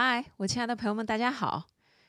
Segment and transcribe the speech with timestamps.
[0.00, 1.66] 嗨，我亲爱的朋友们，大家好！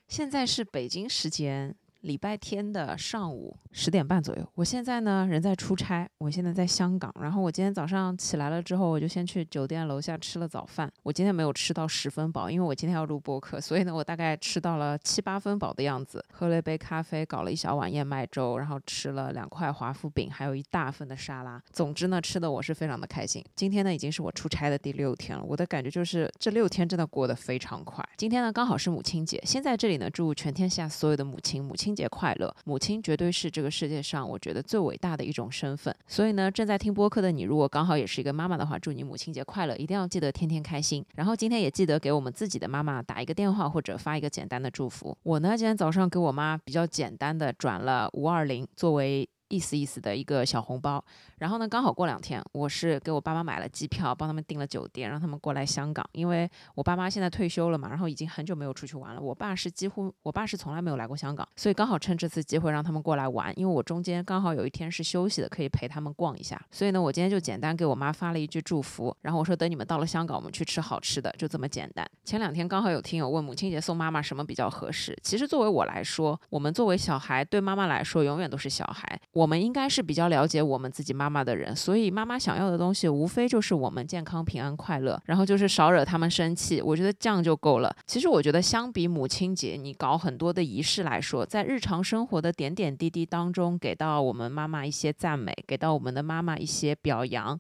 [0.08, 4.46] 现在是北京时间礼拜天的上午十点半左右。
[4.56, 7.14] 我现在呢人在出差，我现在在香港。
[7.20, 10.90] 然后我今天早上起来了之后，我就先去酒店楼下吃了早饭。
[11.04, 16.24] 我今天没有吃到十分饱，因为我今天要录播客，所以呢，我大概吃到了七八分饱的样子。
[16.32, 21.62] 喝了一杯咖啡，搞了一小碗燕麦粥，然后吃了两块华夫饼，还有一大份的沙拉。
[21.72, 23.44] 总之呢，吃的我是非常的开心。
[23.56, 28.08] 今天呢，已经是我出差的第六天了，我的感觉就是这六天真的过得非常快。
[28.16, 32.56] 今天呢，刚好是母亲节，先在这里呢，祝全天下所有的母亲母亲母亲节快乐。
[32.66, 35.96] 母亲绝对是这个世界上我觉得最伟大的一种身份。
[36.08, 41.04] 所以呢，正在听播客的你，如果刚好也是一个妈妈的话，祝你母亲节快乐，一定要记得天天开心。
[41.16, 45.18] 然后今天也记得给我们自己的妈妈打一个电话或者发一个简单的祝福。
[45.24, 51.04] 我呢，今天早上给我妈比较简单的转了五二零作为意思意思的一个小红包。
[51.38, 56.08] 然后呢，刚好过两天，我是给我爸妈买了机票，帮他们订了酒店，让他们过来香港。
[56.14, 59.22] 因为我爸妈现在退休了嘛，然后已经很久没有出去玩了。
[59.22, 63.52] 我爸是几乎，我爸是从来没有来过香港，所以刚好趁这次机会让他们过来玩。
[63.60, 66.60] 因为我中间刚好有一天是休息的，可以陪他们逛一下。
[66.72, 72.06] 所以呢，我今天就简单给我妈发了一句祝福，然后我说等你们到了香港，我们去吃好吃的，就这么简单。
[72.24, 82.10] 前两天刚好有听友问母亲节送妈妈什么比较合适，其实作为我来说，我们作为小孩，对妈妈来说永远都是小孩，我们应该是比较了解我们自己妈妈的人，所以。
[82.12, 86.82] 妈妈想要的东西，无非就是我们健康、平安、快乐，然后就是少惹他们生气。
[86.82, 87.96] 我觉得这样就够了。
[88.06, 97.58] 其实我觉得，相比母亲节，你搞很多的仪式来说，在日常生活的点点滴滴当中，给到我们妈妈一些赞美，给到我们的妈妈一些表扬。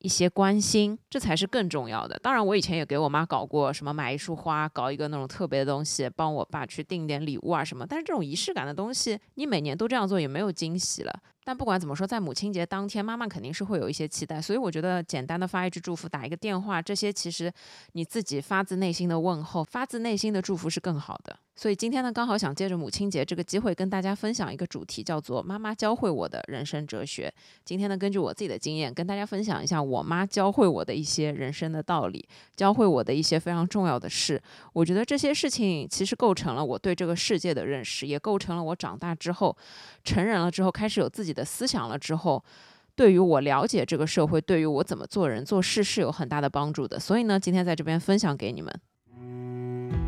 [0.00, 2.18] 一些关心，这才是更重要的。
[2.22, 7.86] 当然，我以前也给我妈搞过什么买一束花，搞一个那种特别的东西，帮我爸去订点礼物啊什么。
[7.86, 11.20] 但是这种仪式感的东西，你每年都这样做也没有惊喜了。
[11.44, 14.42] 但不管怎么说，在母亲节当天，妈妈肯定是会有一些期待。
[14.42, 17.52] 所以我觉得，简单的发一句祝福，打一个电话，这些其实
[17.92, 21.38] 你自己发自内心的问候，发自内心的祝福是更好的。
[21.58, 27.32] 所以今天呢，刚好想借着母亲节这个机会，跟大家分享一个主题，叫做“妈妈教会我的人生哲学”。
[27.64, 34.38] 今天呢，根据我自己的经验，跟大家分享一下我妈教会我的一些人生的道理，教会我的一些非常重要的事。
[34.74, 39.56] 我觉得这些事情其实构成了我对这个世界的认识，也构成了我长大之后、
[40.04, 42.44] 成人了之后，开始有自己的思想了之后，
[42.94, 47.00] 对于我了解这个社会，对于我怎么做人做事是有很大的帮助的。
[47.00, 50.05] 所以呢，今天在这边分享给你们。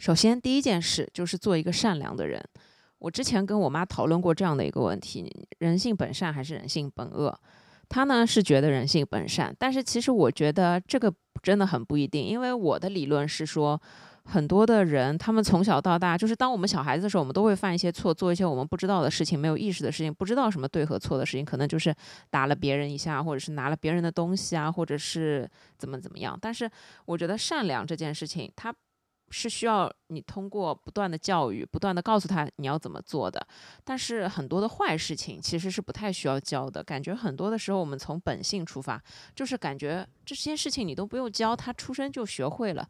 [0.00, 2.42] 首先，第一件事就是做一个善良的人。
[3.00, 7.38] 我之前跟我妈讨论过这样的一个问题：人性本善还是人性本恶？
[7.86, 11.12] 她呢是觉得人性本善，但是其实我觉得这个
[11.42, 12.24] 真的很不一定。
[12.24, 13.78] 因为我的理论是说，
[14.24, 21.94] 很多的人他们从小到大，就是当我们小孩子的时候，我们都会犯一些错，做一些我们不知道的事情、没有意识的事情，不知道什么对和错的事情，可能就是
[22.30, 25.46] 打了别人一下，或者是拿了别人的东西啊，或者是
[25.76, 26.38] 怎么怎么样。
[26.40, 26.70] 但是
[27.04, 28.74] 我觉得善良这件事情，它。
[29.30, 33.44] 是需要你通过不断的教育，不断的告诉他你要怎么做的。
[33.84, 36.82] 但是很多的坏事情其实是不太需要教的。
[36.82, 39.02] 感觉很多的时候我们从本性出发，
[39.34, 42.88] 就是感觉这些事情你都不用教，他出生就学会了。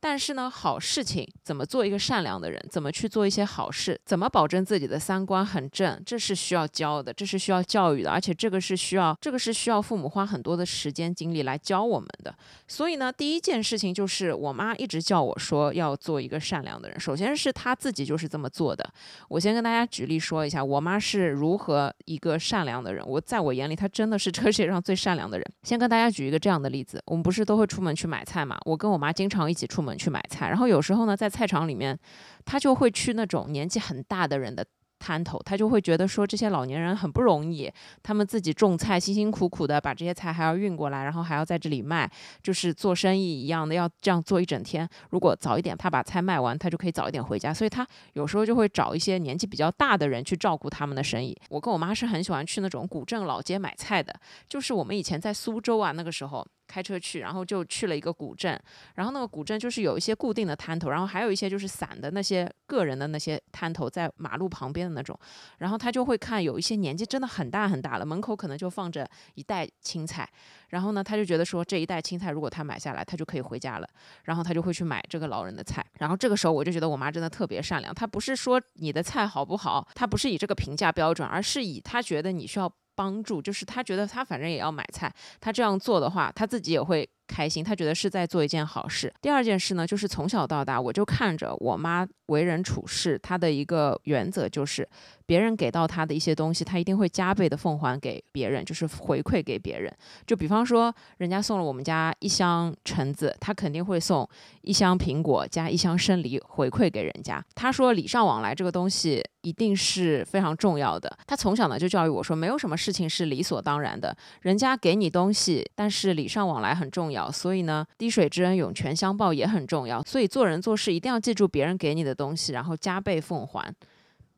[0.00, 12.36] 但是呢，好事情怎么做一个善良的人，怎么去做一些好事，怎么保证自己的三观很正，这是需要教的，这是需要教育的，而且这个是需要，这个是需要父母花很多的时间精力来教我们的。
[12.68, 17.00] 所以呢，第一件事情就是我妈一直叫我说要做一个善良的人。
[17.00, 18.84] 首先是他自己就是这么做的。
[19.28, 23.04] 我先跟大家举例说一下，我妈是如何一个善良的人。
[23.06, 25.52] 我在我眼里，她真的是这世界上最善良的人。
[25.62, 28.58] 先跟大家举一个这样的例子，我们不是都会出门去买菜嘛？
[28.64, 29.94] 我跟我妈经常一起出门。
[29.96, 31.96] 去买菜，然后有时候呢，在菜场里面，
[32.44, 34.66] 她就会去那种年纪很大的人的。
[35.04, 37.70] 摊头，他就会觉得说这些老年人很不容易，
[38.02, 42.10] 他们自己种菜，辛辛苦苦的把这些菜还要运过来，然后还要在这里卖，
[42.42, 44.88] 就是做生意一样的，要这样做一整天。
[45.10, 47.52] 如果早一点他把菜卖完，他就可以早一点回家。
[47.52, 51.36] 所以他有时候就会找一些年纪比较大的人去照顾他们的生意。
[51.50, 54.14] 我跟我妈是很喜欢去那种古镇老街买菜的，
[54.48, 58.58] 就是我们以前在苏州啊，那个时候开车去，然后就去了一个古镇，
[58.94, 64.94] 然后那个古镇就是有一些固定的摊头，然后还有一些就是散的那些个人的那些摊头在马路旁边的。
[64.94, 65.18] 那种，
[65.58, 70.24] 然后他就会看有一些年纪真的很大很大了，门口可能就放着一袋青菜，
[70.68, 73.88] 然后呢，他就觉得说这一袋青菜如果他买下来，他就可以回家了，
[74.22, 75.84] 然后他就会去买这个老人的菜。
[75.98, 87.08] 然后这个时候我就觉得我妈真的特别善良，她不是说你的菜好不好，她不是以这个评价标准，而是以她觉得你需要帮助，就是他觉得他反正也要买菜，他这样做的话，他自己也会。
[87.34, 89.12] 开心，他觉得是在做一件好事。
[89.20, 94.88] 第二件事呢，就是从小到大，我就看着我妈为人处事，她的一个原则就是，
[95.26, 99.92] 别人给到她的一些东西，她一定会加倍的奉还给别人，就是回馈给别人。
[100.24, 104.28] 就比方说，人家送了我们家一箱橙子，她肯定会送
[104.62, 107.44] 一箱苹果加一箱生梨回馈给人家。
[107.56, 111.14] 她说礼尚往来这个东西一定是非常重要的。
[111.26, 117.23] 她从小呢就教育我说，没有什么事情是理所当然的，人家给你东西，但是礼尚往来很重要。
[117.30, 120.02] 所以呢，滴水之恩涌泉相报也很重要。
[120.02, 123.74] 所以做人做事一定要记住别人给你的东西，然后加倍奉还。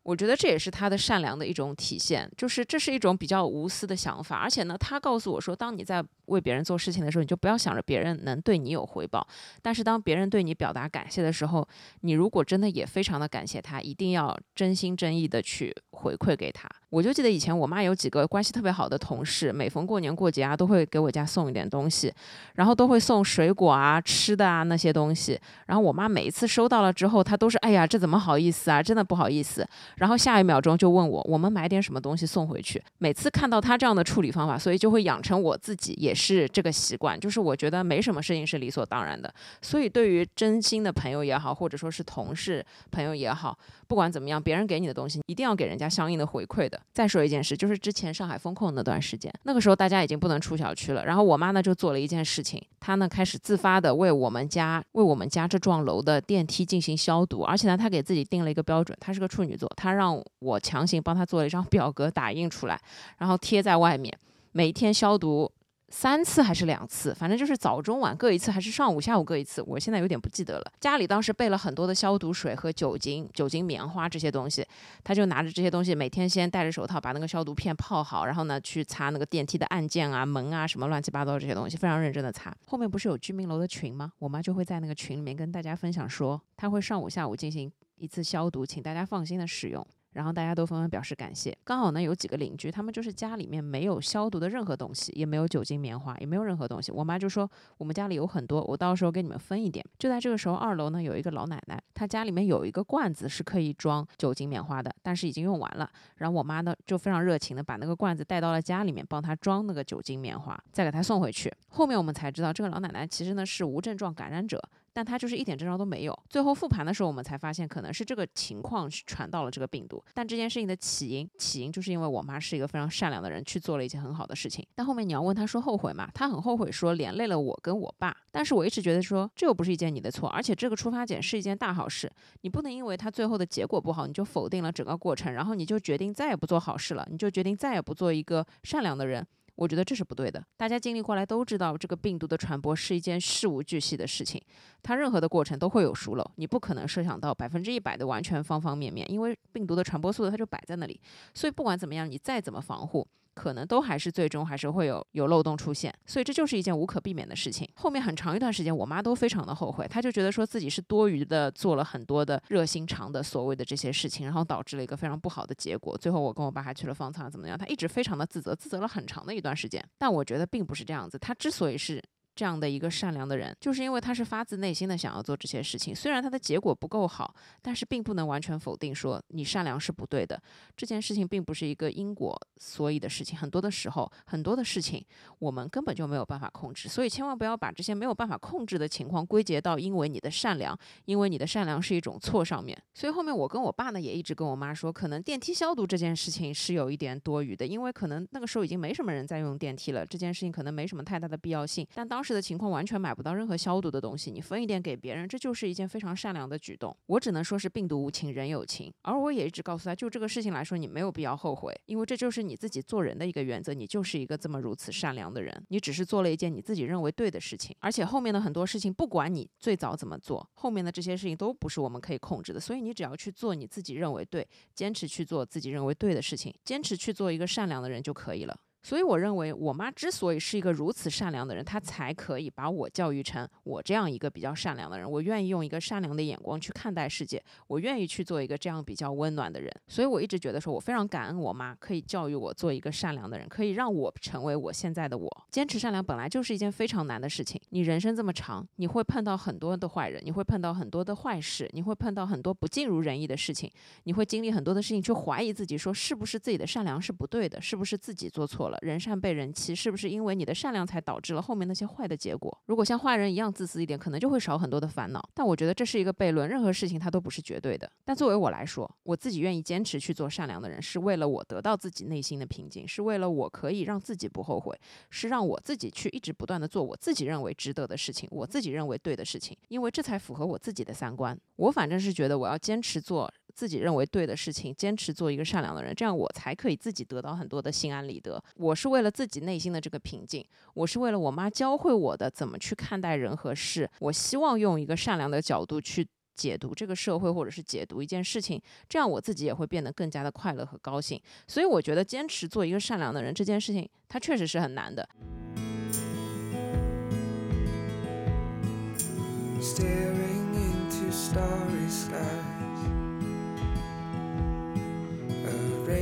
[0.07, 4.37] 我觉得这也是他的善良的一种体现，就是这是一种比较无私的想法。
[4.37, 9.27] 而且呢，他告诉我说，当你在为别人做事情的时候，你就不要想着别人能对你有回报。
[9.61, 11.67] 但是当别人对你表达感谢的时候，
[12.03, 16.69] 你如果真的也非常的感谢他，一定要真心真意的去回馈给他。
[16.91, 22.15] 我就记得以前我妈有几个关系特别好的同事，每逢过年过节啊，都会给我家送一点东西，
[22.55, 25.39] 然后都会送水果啊、吃的啊那些东西。
[25.67, 29.67] 然后我妈每一次收到了之后，她都是哎呀，这怎么好意思啊，真的不好意思。
[29.97, 32.83] 然后下一秒钟就问我，我们买点什么东西送回去。
[32.99, 39.33] 每次看到他这样的处理方法，所以就会养成我自己也是这个习惯，就是我觉得没什么事情是理所当然的。
[39.63, 43.57] 所以对于真心的朋友也好，或者说是同事朋友也好，
[43.89, 46.81] 不管怎么样，别人给你的东西，一定要给人家相应的回馈的。
[46.93, 51.05] 再说一件事，就是之前上海封控那段时间，那个时候大家已经不能出小区了。
[51.05, 62.81] 然后我妈呢就做了一件事情，她呢开始自发的为我们家为我们家这幢楼的电梯进行消毒，而且呢她给自己定了一个标准，她是个处女座，她他让我强行帮他做了一张 表格打印出来，
[63.19, 64.13] 然后贴在外面，
[64.53, 65.51] 每天消毒。
[65.89, 70.73] 三次还是两次，反正就是早中晚各一次，还是上午下午各一次，我现在有点不记得了。
[70.81, 74.67] 家里当时备了很多的消毒水和酒精、酒精棉花这些东西，
[75.05, 82.53] 他就拿着这些东西，每天先戴着手套把那个消毒片泡好，然后呢去擦那个电梯的按键啊、门啊什么乱七八糟这些东西，非常认真的擦。
[82.67, 84.11] 后面不是有居民楼的群吗？
[84.19, 89.87] 我妈就会在那个群里面跟大家分享说，她会上午下午进行一次消毒，请大家放心的使用。
[90.13, 91.55] 然后大家都纷纷表示感谢。
[91.63, 96.91] 刚好呢，有几个邻居，他们就是家里面没有消毒的任何东西，也没有酒精棉花，也没有任何东西。
[96.91, 97.47] 我妈就说，
[97.77, 99.85] 我们家里有很多，我到时候给你们分一点。
[99.99, 105.87] 就在这个时候，二楼呢有一个老奶奶，她家里面有一个罐子是可以装酒精棉花的，但是已经用完了。
[106.15, 111.53] 然后我妈呢就非常热情的把那个罐子带到了家里面，帮她装那个酒精棉花，再给她送回去。
[111.69, 114.59] 后面我们才知道，这个老奶奶其实呢是无症状感染者。
[114.97, 116.19] 但他就是一点征兆都没有。
[116.31, 120.03] 最后复盘的时候，我们才发现可能是这个情况传到了这个病毒。
[120.15, 124.67] 但这件事情的起因，起因就是因为我妈是一个非常善良的人，去做了一件很好的事情。
[124.75, 126.09] 但后面你要问他说后悔吗？
[126.15, 128.17] 他很后悔，说连累了我跟我爸。
[128.31, 132.11] 但是我一直觉得说这又不是一件你的错，而且这个出发点是一件大好事。
[132.41, 139.27] 你不能因为他最后的结果不好，你就否定了整个过程，然后你就决定再也不做好事了，你就决定再也不做一个善良的人。
[139.57, 140.43] 我觉得这是不对的。
[140.57, 144.41] 大家经历过来都知道，这个病毒的传播是一件事无巨细的事情，
[144.83, 151.01] 它任何的过程都会有疏漏，你不可能设想到百分之一百的完全方方面面，因为病毒的传播速度它就摆在那里。
[151.35, 153.07] 所以不管怎么样，你再怎么防护。
[153.37, 157.69] 可能都还是最终还是会有有漏洞出现，所以这就是一件无可避免的事情。
[157.75, 165.97] 后面很长一段时间，我妈都非常的后悔，她就觉得说自己是多余的做了很多的热心肠的所谓的这些事情，然后导致了一个非常不好的结果。
[165.99, 167.59] 最后我跟我爸还去了方舱，怎么样？
[167.59, 169.87] 她一直非常的自责，自责了很长的一段时间。
[169.99, 172.03] 但我觉得并不是这样子，她之所以是。
[172.37, 175.97] 这样的一个善良的人，就是因为他是发自内心的想要做这些事情。
[175.97, 180.41] 虽然他的结果不够好，但是并不能完全否定说你善良是不对的。
[180.77, 185.03] 这件事情并不是一个因果所以的事情，很多的时候，很多的事情
[185.39, 186.89] 我们根本就没有办法控制。
[186.91, 192.77] 所以千万不要把这些没有办法控制的情况归结到因为你的善良，因为你的善良是一种错上面。
[192.93, 201.87] 所以后面我跟我爸呢也一直跟我妈说，可能电梯消毒这件事情是有一点多余的，因为可能那个时候已经没什么人在用电梯了，这件事情可能没什么太大的必要性。
[201.95, 206.97] 但当的情况完全买不到任何消毒的东西，你分一点给别人，这就是一件非常善良的举动。
[207.07, 208.93] 我只能说是病毒无情，人有情。
[209.03, 217.75] 而我也一直告诉他，就这个事情来说，你没有必要后悔，因为这就是你自己做人的一个原则，你就是一个这么如此善良的人，你只是做了一件你自己认为对的事情。
[217.81, 222.61] 而且后面的很多事情，不管你最早怎么做，后面的这些事情都不是我们可以控制的。
[222.61, 228.57] 所以你只要去做你自己认为对，坚持去做自己认为对的事情，坚持去做一个善良的人就可以了。
[228.87, 235.11] 所以我认为，我妈之所以是一个如此善良的人，她才可以把我教育成我这样一个比较善良的人。
[235.11, 239.69] 我愿意用一个善良的眼光去看待世界，我愿意去做一个这样比较温暖的人。
[239.89, 245.29] 所以我一直觉得说，我非常感恩我妈可以教育我做一个善良的人，可以让我成为我现在的我。
[245.51, 247.61] 坚持善良本来就是一件非常难的事情。
[247.71, 253.69] 你人生这么长，你会碰到很多的坏人，你会碰到很多的坏事，你会碰到很多不尽如人意的事情，
[254.05, 258.76] 你会经历很多的事情，去怀疑自己，说是不是自己的善良是不对的，是不是自己做错了？
[258.83, 262.57] 人善被人欺，是不是因为你的善良才导致了后面那些坏的结果？
[262.67, 265.23] 如果像坏人一样自私一点，可能就会少很多的烦恼。
[265.35, 267.91] 但我觉得这是一个悖论，任何事情它都不是绝对的。
[268.05, 274.79] 但作为我来说，我自己愿意坚持去做善良的人，是为了我得到自己内心的平静，是为了我可以让自己不后悔，
[275.11, 281.39] 是让我自己去一直不断的做我自己认为值得的事情，我自己认为对的事情，因为这才符合我自己的三观。
[281.57, 283.33] 我反正是觉得我要坚持做。
[283.57, 288.41] 自己认为对的事情，坚持做一个善良的人，这样我才可以自己得到很多的心安理得。
[288.57, 290.45] 我是为了自己内心的这个平静，
[290.75, 293.91] 我是为了我妈教会我的怎么去看待人和事。
[294.01, 298.61] 我希望用一个善良的角度去解读这个社会，或者是解读一件事情，
[298.91, 301.19] 这样我自己也会变得更加的快乐和高兴。
[301.49, 305.09] 所以我觉得坚持做一个善良的人这件事情，它确实是很难的。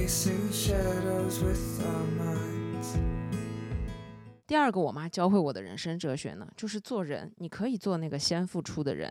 [0.04, 2.98] Chasing shadows with our minds
[4.46, 9.10] 第二个，我妈教会我的人生哲学呢，就是做人，你可以做那个先付出的人。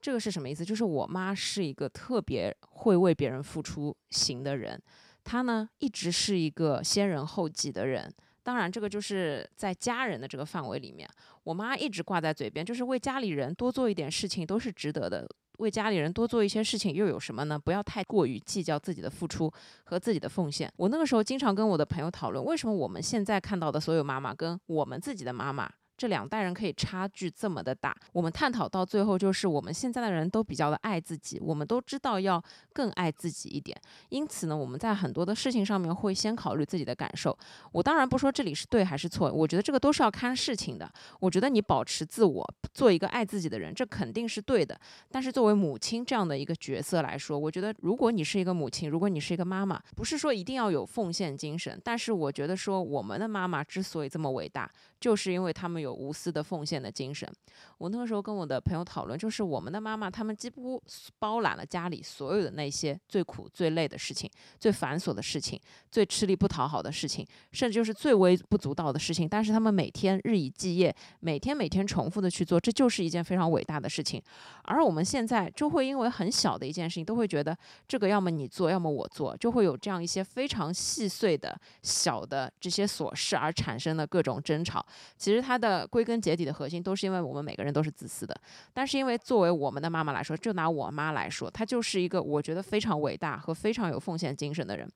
[0.00, 0.64] 这个是什么意思？
[0.64, 4.80] 就是我妈是一个特别会为别人付出型的人，
[5.22, 8.10] 她呢一直是一个先人后己的人。
[8.42, 11.06] 当然，这个就是在家人的这个范围里面，
[11.44, 15.28] 我妈一直挂在嘴边，就是为家里人多做一点事情都是值得的。
[15.58, 17.58] 为家里人多做一些事情又有什么呢？
[17.58, 19.52] 不要太过于计较自己的付出
[19.84, 20.72] 和自己的奉献。
[20.76, 25.70] 我那个时候经常跟我的朋友讨论，为什么我们现在看到的所有妈妈跟我们自己的妈妈。
[25.98, 32.40] 这两代人可以差距这么的大，我们探讨到最后就是我们现在的人都比较的爱自己，我们都知道要
[32.72, 33.76] 更爱自己一点，
[34.10, 37.36] 因此呢，我们在很多的事情上面会先考虑自己的感受。
[37.72, 40.88] 我当然不说这里是对还是错，我觉得这个都是要看事情的。
[41.18, 44.78] 我觉得你保持自我，做一个爱自己的人，这肯定是对的。
[45.10, 55.98] 但是作为母亲这样的一个角色来说，我觉得如果你是一个母亲，如果你是一个妈妈，不是说一定要有奉献精神，但是我觉得说我们的妈妈之所以这么伟大，就是因为他们有。
[55.98, 57.28] 无私的奉献的精神。
[57.78, 60.80] 我那个时候跟我的朋友讨论，就是我们的妈妈，他们几乎
[61.18, 69.28] 包揽了家里所有的那些最苦、最累的事情、最繁琐的事情、最吃力不讨好的事情，甚至就是最微不足道的事情。
[69.28, 74.22] 但是他们每天日以继夜，每天每天重复的去做，这就是一件非常伟大的事情。
[74.62, 77.56] 而我们现在就会因为很小的一件事情，都会觉得
[77.88, 84.86] 这个要么你做，要么我做，就会有这样一些非常细碎的小的这些琐事而产生的各种争吵。
[85.16, 85.88] 其实它的。
[85.90, 88.38] 归根结底的核心都是因为我们每个人都是自私的，
[88.74, 94.86] 但是因为作为我们的妈妈来说，就拿我妈来说，她就是一个我觉得非常伟大和非常有奉献精神的人。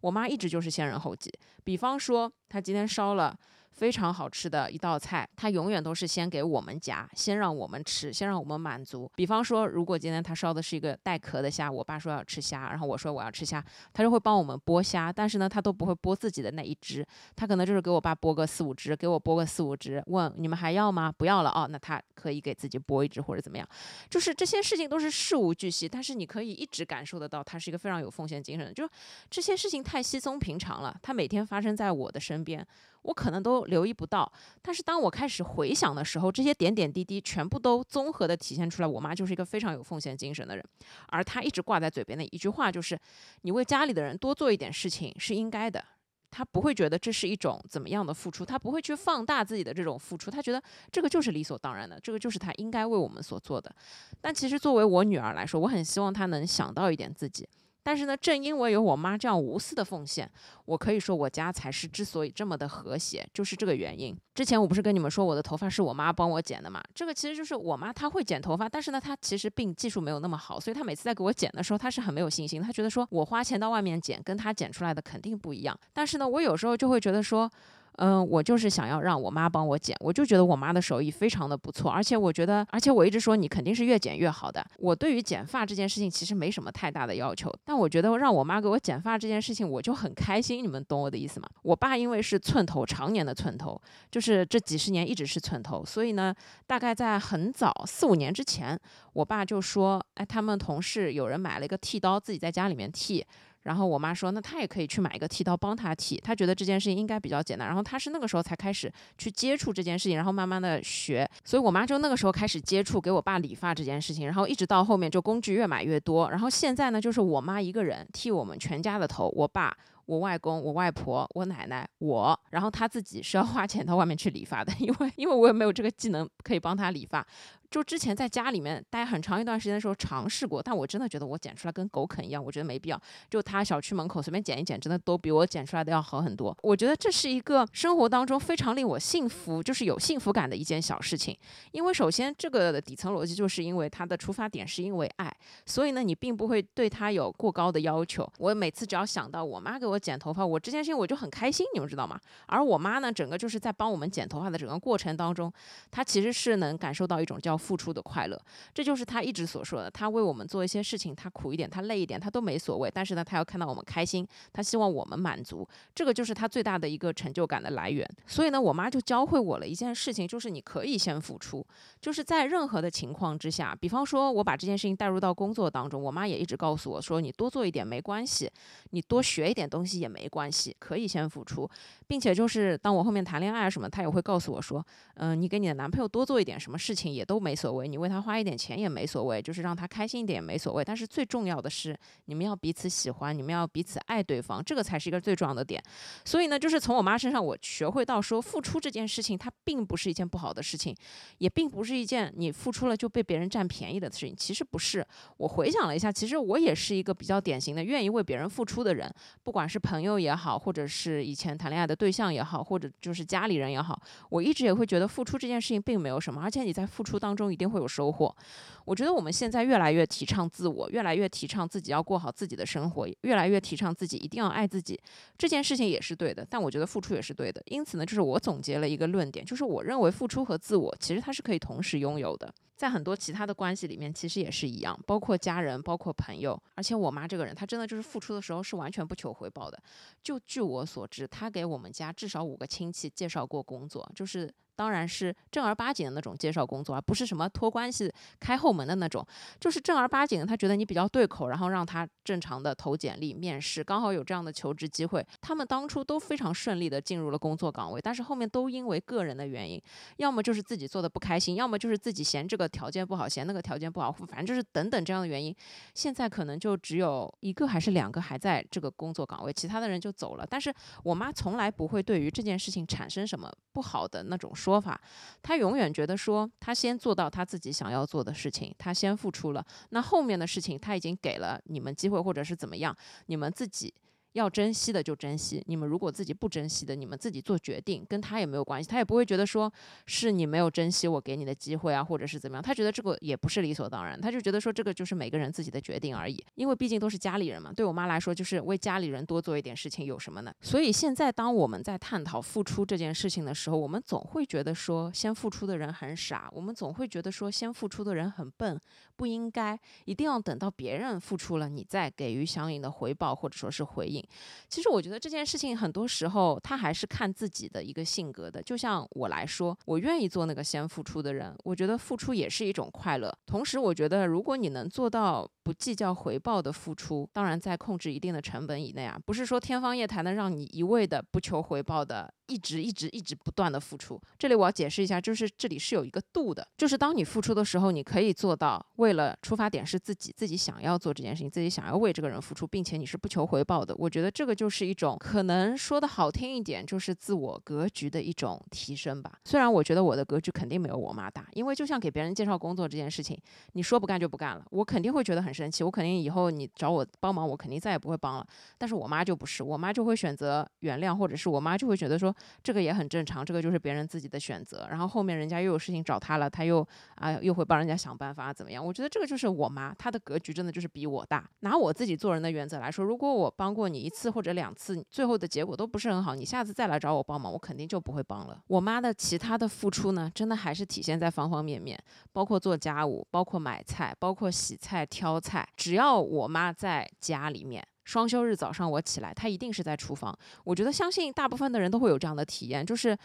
[0.00, 3.36] 我妈一直就是先人后己，比方说她今天烧了。
[3.70, 9.10] 非常好吃的一道菜，他永远都是先给我们夹，先让我们吃，先让我们满足。
[9.14, 21.10] 比方说，如果今天他烧的是一个带壳的虾，我爸说要吃虾，然后我说我要吃虾，他就会帮我们剥虾，但是呢，他都不会剥自己的那一只，他可能就是给我爸剥个四五只，给我剥个四五只，问你们还要吗？
[21.16, 23.66] 不要了哦，那他可以给自己剥一只或者怎么样，
[24.10, 28.86] 就是这些事情都是事无巨细，但是你可以一直感受得到他是一个非常有奉献精神的，就
[29.30, 32.66] 这些事情太稀松平常了，他每天发生在我的身边。
[33.02, 34.30] 我可能都留意不到，
[34.60, 38.88] 但是当我开始回想的时候，这些点点滴滴全部都综合的体现出来。
[38.88, 40.64] 我妈就是一个非常有奉献精神的人，
[41.08, 42.98] 而她一直挂在嘴边的一句话就是
[43.42, 45.84] ：“你为家里的人多做一点事情是应该的。”
[46.30, 53.74] 她不会觉得这是一种怎么样的付出，她不会去放大自己的这种付出，她觉得这个就是理所当然的，这个就是她应该为我们所做的。
[54.20, 57.48] 但其实作为我女儿来说，我很希望她能想到一点自己。
[57.82, 60.30] 但是呢，正因为有我妈这样无私的奉献，
[60.64, 64.16] 我可以说我家才是之所以这么的和谐，就是这个原因。
[64.34, 66.82] 之前我不是跟你们说我的头发是我妈帮我剪的嘛？
[66.94, 75.78] 这个其实就是我妈她会剪头发，但是呢，她其实并技术没有那么好，所以她每次在给我剪的时候，她是很没有信心，她觉得说我花钱到外面剪，跟她剪出来的肯定不一样。
[75.92, 77.50] 但是呢，我有时候就会觉得说。
[77.96, 84.64] 嗯，我就是想要让我妈帮我剪，我就觉得我妈的手艺非常的不错，而且我觉得，而且我一直说你肯定是越剪越好的。
[84.78, 90.62] 我对于剪发这件事情其实没什么太大的要求，但我觉得让我妈给我剪发这件事情，我就很开心。
[90.62, 91.48] 你们懂我的意思吗？
[91.62, 93.80] 我爸因为是寸头，常年的寸头，
[94.10, 96.34] 就是这几十年一直是寸头，所以呢，
[96.66, 98.78] 大概在很早四五年之前，
[99.12, 103.26] 我爸就说，哎，他们同事有人买了一个剃刀，自己在家里面剃。
[103.62, 107.66] 然后我妈说，那她也可以去买一个剃刀帮她剃，她觉得这件事情应该比较简单。
[107.66, 111.28] 然后她是那个时候才开始去接触这件事情，然后慢慢的学。
[111.44, 116.30] 所以我妈就那个时候开始接触给我爸理发这件事情，然后一直到后面就工具越买越多。
[116.30, 119.76] 然后现在呢，就是我妈一个人剃我们全家的头，我爸。
[120.06, 127.24] 我外公、我外婆、我奶奶、我，然后他自己是要花钱到外面去理发的，因为因为我也没有这个技能可以帮他理发。
[127.70, 133.00] 就之前在家里面待很长一段时间的时候尝试过，但我真的觉得我剪出来跟狗啃一样，我觉得没必要。
[133.28, 136.56] 就他小区门口随便剪一剪，真的都比我剪出来的要好很多。
[136.62, 141.36] 我觉得这是一个生活当中非常令我幸福，就是有幸福感的一件小事情。
[141.70, 145.32] 因为首先这个的底层逻辑就是因为它的出发点是因为爱，
[145.64, 148.28] 所以呢你并不会对他有过高的要求。
[148.38, 152.18] 我每次只要想到我妈给我剪头发，我这件事情我就很开心，你们知道吗？
[152.46, 155.52] 而我妈呢，整个就是在帮我们剪头发的整个过程当中，
[155.90, 158.40] 她其实是能感受到一种叫付出的快乐，
[158.74, 159.90] 这就是他一直所说的。
[159.90, 162.90] 他为我们做一些事情，他苦一点，他累一点，他都没所谓。
[162.92, 168.08] 但是呢，他要看到我们开心，他希望我们满足，这个就是他最大的一个成就感的来源。
[168.26, 171.64] 所以呢，我妈就教会我了一件事情，就是你可以先付出，
[172.00, 178.50] 就是在任何的情况之下，比方说我把这件事情带入到工作当中，我妈也一直告诉我说，你多做一点没关系，
[178.90, 181.68] 你多学一点东西也没关系，可以先付出，
[182.06, 187.88] 并且就是当我后面谈恋爱什么，她也会告诉我说，嗯，你给你的男朋友多做一点什么事情也都没没所谓。
[187.88, 190.84] 你为他花一点钱也没所谓，就是让他开心一点也没所谓。
[190.84, 195.82] 但是最重要的是，你们要彼此喜欢，你们要彼此爱对方，这个才是一个最重要的点。
[196.24, 200.94] 所以呢，就是从我妈身上我学会到说，付出这件事情它并不是一件不好的事情，
[201.38, 204.36] 也并不是一件你付出了就被别人占便宜的事情。
[204.36, 205.04] 其实不是。
[205.38, 217.80] 我回想了一下，其实我也是一个比较典型的愿意为别人付出的人，不管是朋友也好，或者是以前谈恋爱的对象也好，或者就是家里人也好，我一直也会觉得付出这件事情并没有什么，而且你在付出当中中一定会。
[217.80, 218.36] 有收获，
[218.84, 225.00] 我觉得我们现在越来越提倡自我，越来越提倡自己要过好自己的生活，越来越提倡自己一定要爱自己，
[225.38, 226.46] 这件事情也是对的。
[226.50, 227.62] 但我觉得付出也是对的。
[227.64, 232.52] 因此呢，就是我总结了一个论点，就是我认为付出和自我其实它是可以同时拥有的。
[232.76, 236.62] 在很多其他的关系里面，其实也是一样，包括家人，包括朋友。
[236.74, 239.82] 而且我妈这个人，她真的就是付出的时候是完全不求回报的。
[240.22, 244.52] 就据我所知，她给我们家至少五个亲戚介绍过工作，就是。
[244.76, 249.26] 当然是正儿八经的那种介绍工作，而不是什么托关系、开后门的那种，
[249.58, 250.46] 就是正儿八经的。
[250.46, 255.26] 他觉得你比较对口，然后让他正常的投简历、面试，刚好有这样的求职机会。
[255.40, 259.80] 他们当初都非常顺利的进入了工作岗位，但是后面都因为个人的原因，
[260.16, 265.54] 要么就是自己做的不开心，要么就是自己嫌这个条件不好，嫌那个条件不好，反正就是等等这样的原因。
[265.94, 270.46] 现在可能就只有一个还是两个还在这个工作岗位，其他的人就走了。
[270.48, 270.72] 但是
[271.04, 274.69] 我妈从来不会对于这件事情产生什么不好的那种说。
[274.70, 275.00] 说法，
[275.42, 283.92] 他永远觉得说，他先做到他自己想要做的事情，他先付出了，那后面的事情他已经给了你们机会，或者是怎么样，你们自己。
[284.32, 289.72] 要珍惜的就珍惜，你们如果自己不珍惜的，你们自己做决定，跟他也没有关系，他也不会觉得说
[290.06, 297.72] 是你没有珍惜我给你的机会啊，或者是怎么样，他觉得这个也不是理所当然，他就觉得说这个就是每个人自己的决定而已，因为毕竟都是家里人嘛。
[297.72, 300.52] 对我妈来说，就是为家里人多做一点事情有什么呢？
[300.60, 308.80] 所以现在当我们在探讨付出这件事情的时候，我们总会觉得说先付出的人很傻，我们总会觉得说先付出的人很笨，
[309.16, 314.19] 不应该一定要等到别人付出了，你再给予相应的回报或者说是回应。
[314.68, 318.62] 其实我觉得这件事情很多时候他还是看自己的一个性格的。
[318.62, 323.32] 就像我来说，我愿意做那个先付出的人，我觉得付出也是一种快乐。
[323.46, 332.32] 同时，我觉得如果你能做到不计较回报的付出，当然在控制一定的成本以内啊，不是说天方夜谭的让你一味的不求回报的。
[332.50, 343.94] 一直一直一直不断的付出，这里我要解释一下，就是这里是有一个度的，就是当你付出的时候，你可以做到为了出发点是自己，自己想要做这件事情，自己想要为这个人付出，并且你是不求回报的。
[343.96, 349.38] 我觉得这个就是一种可能说的好听一点，就是自我格局的一种提升吧。
[349.44, 353.40] 虽然我觉得我的格局肯定没有我妈大，因为就像给别人介绍工作这件事情，
[353.74, 358.46] 你说不干就不干了，我肯定会觉得很生气，我肯定以后你找我帮忙，我肯定再也不会帮了。
[358.76, 362.34] 但是我妈就不是，我妈就会选择原谅，或者是我妈就会觉得说。
[362.62, 364.86] 这个也很正常，这个就是别人自己的选择。
[364.90, 368.84] 然后后面人家又有事情找他了，他又啊又会帮人家想办法怎么样？
[368.84, 371.48] 我觉得这个就是我妈，她的格局真的就是比我大。
[371.60, 378.60] 拿我自己做人的原则来说，如果我帮过你一次或者两次，最后的结果都不是很好，你下次再来找我帮忙，我肯定就不会帮了。
[378.66, 385.68] 我妈的其他的付出呢，真的还是体现在方方面面，包括做家务，包括买菜，包括洗菜挑菜。
[385.76, 387.86] 只要我妈在家里面。
[388.02, 390.36] 双休日早上我起来，她一定是在厨房。
[390.64, 393.16] 我觉得相信大部分的人都会有这样的体验，就是。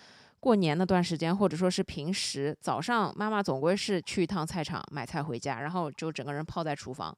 [0.45, 7.11] 过年那段时间，或者说是平时早上，妈妈总归是去一趟菜场买菜回家，然后就整个人泡在厨房。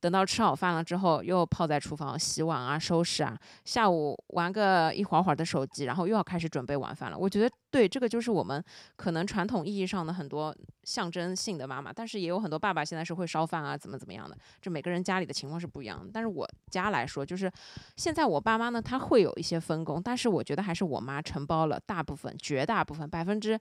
[0.00, 3.38] 等到吃好饭了之后，又泡在厨房洗碗啊、收拾啊。
[3.64, 7.16] 下午玩个一会儿会儿的手机，然后又要开始准备晚饭了。
[7.16, 8.62] 我觉得，对这个就是我们
[8.94, 10.54] 可能传统意义上的很多
[10.84, 14.36] 象征性的妈妈，但是也有很多爸爸现在是会烧饭啊，怎么怎么样的。
[14.60, 16.10] 这每个人家里的情况是不一样的。
[16.12, 17.50] 但是我家来说，就是
[17.96, 23.58] 现在我爸妈呢，他会有一些分工，但是我觉得还是我妈承包了大部分、绝大部分百分之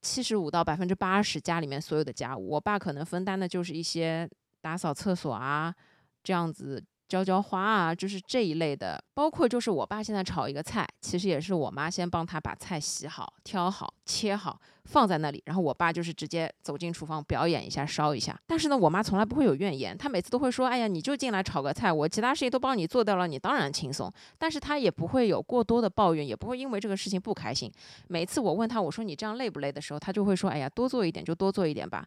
[0.00, 2.48] 七十五到百分之八十家里面所有的家务。
[2.48, 4.26] 我爸可能分担的就是一些。
[4.64, 5.74] 打扫厕所啊，
[6.22, 6.80] 这样子
[7.12, 9.02] 浇浇花啊，就是这一类的。
[9.12, 18.34] 包括就是我爸现在炒一个菜，其实也是我妈先帮他把菜洗好、挑好、切好，放在那里，然后我爸就是直接走进厨房表演一下、烧一下。
[18.46, 27.70] 但是呢，我妈从来不会有怨言，她每次都会说：“哎呀，你就进来炒个菜，我其他事情都帮你做掉了，你当然轻松。”但是她也不会有过多的抱怨，也不会因为这个事情不开心。
[28.08, 32.02] 每次我问她，我说你这样累不累的时候，她就会说：“哎呀，多做一点就多做一点吧。”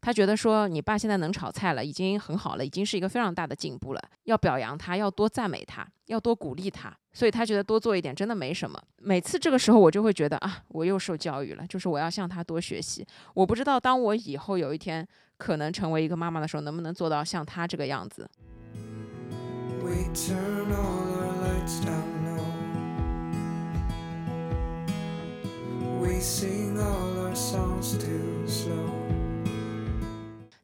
[0.00, 4.02] 他觉得说你爸现在能炒菜了，已经很好了，已经是一个非常大的进步了。
[4.24, 6.96] 要表扬他，要多赞美他，要多鼓励他。
[7.12, 8.78] 所以他觉得多做一点真的没什么。
[8.98, 13.06] 每次这个时候，我就会觉得啊，我又受教育了，就是我要向他多学习。
[13.32, 15.06] 我不知道当我以后有一天
[15.38, 18.28] 可能成为一个妈妈的时候，能不能做到像他这个样子。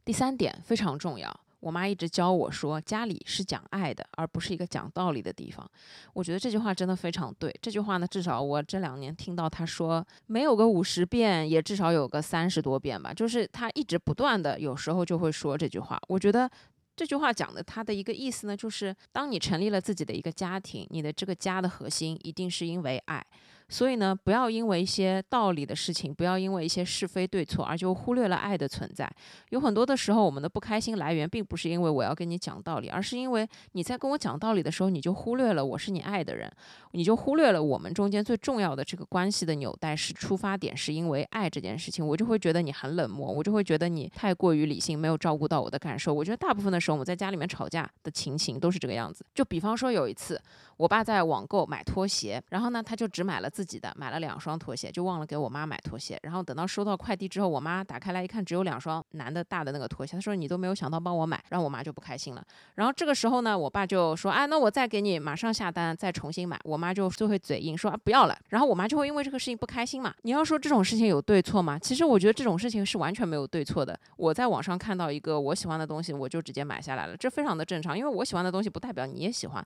[0.05, 5.65] 第三点非常重要，我妈一直教我说，家里是讲爱的，而不是一个讲道理的地方。
[6.11, 7.53] 我觉得这句话真的非常对。
[7.61, 13.13] 这句话呢，至少我这两年听到她说，没有个五十遍，也至少有个三十多遍吧。
[13.13, 15.97] 就是她一直不断的，有时候就会说这句话。
[16.09, 16.51] 我觉得
[16.97, 23.25] 这句话讲的，她的一个意思呢，就是当你成立了自己的一个家庭，你的这个家的核心一定是因为爱。
[23.69, 29.09] 所以呢，不要因为一些道理的事情，不要因为一些是非对错，而就忽略了爱的存在。
[29.49, 36.51] 有很多的时候，我们的不开心来源并不是因为我要跟你讲道理，而是因为你在跟我讲道理的时候，你就忽略了我是你爱的人，
[36.91, 46.13] 你就忽略了我们中间最重要的这个关系的纽带是出发点，是因为爱这件事情，我就会觉得你很冷漠，我就会觉得你太过于理性，没有照顾到我的感受。
[46.13, 49.25] 我觉得大部分的时候，我们在家里面吵架的情形都是这个样子。
[49.33, 50.39] 就比方说有一次，
[50.83, 54.37] 我爸在网购买拖鞋，然后呢，他就只买了自己的，买了两。
[54.37, 60.17] 双拖鞋就忘了给我妈买拖鞋，然后等到收到快递之后，我妈打开来一看，只有两双男的大的那个拖鞋。
[60.17, 62.43] 她说：“你都没有想到帮我买。”然后我妈就不开心了。
[62.75, 70.13] 然后这个时候呢，我爸就说：“啊，那我再给你马上下单，再重新买。”我妈就就会嘴硬说：“啊，不要了。”然后我妈就会因为这个事情不开心嘛。
[70.23, 71.79] 你要说这种事情有对错吗？
[71.79, 73.97] 其实我觉得这种事情是完全没有对错的。
[74.17, 77.97] 我在网上看到一个我喜欢的东西，我就直接买下来了，这非常的正常。
[77.97, 79.65] 因为我喜欢的东西不代表你也喜欢。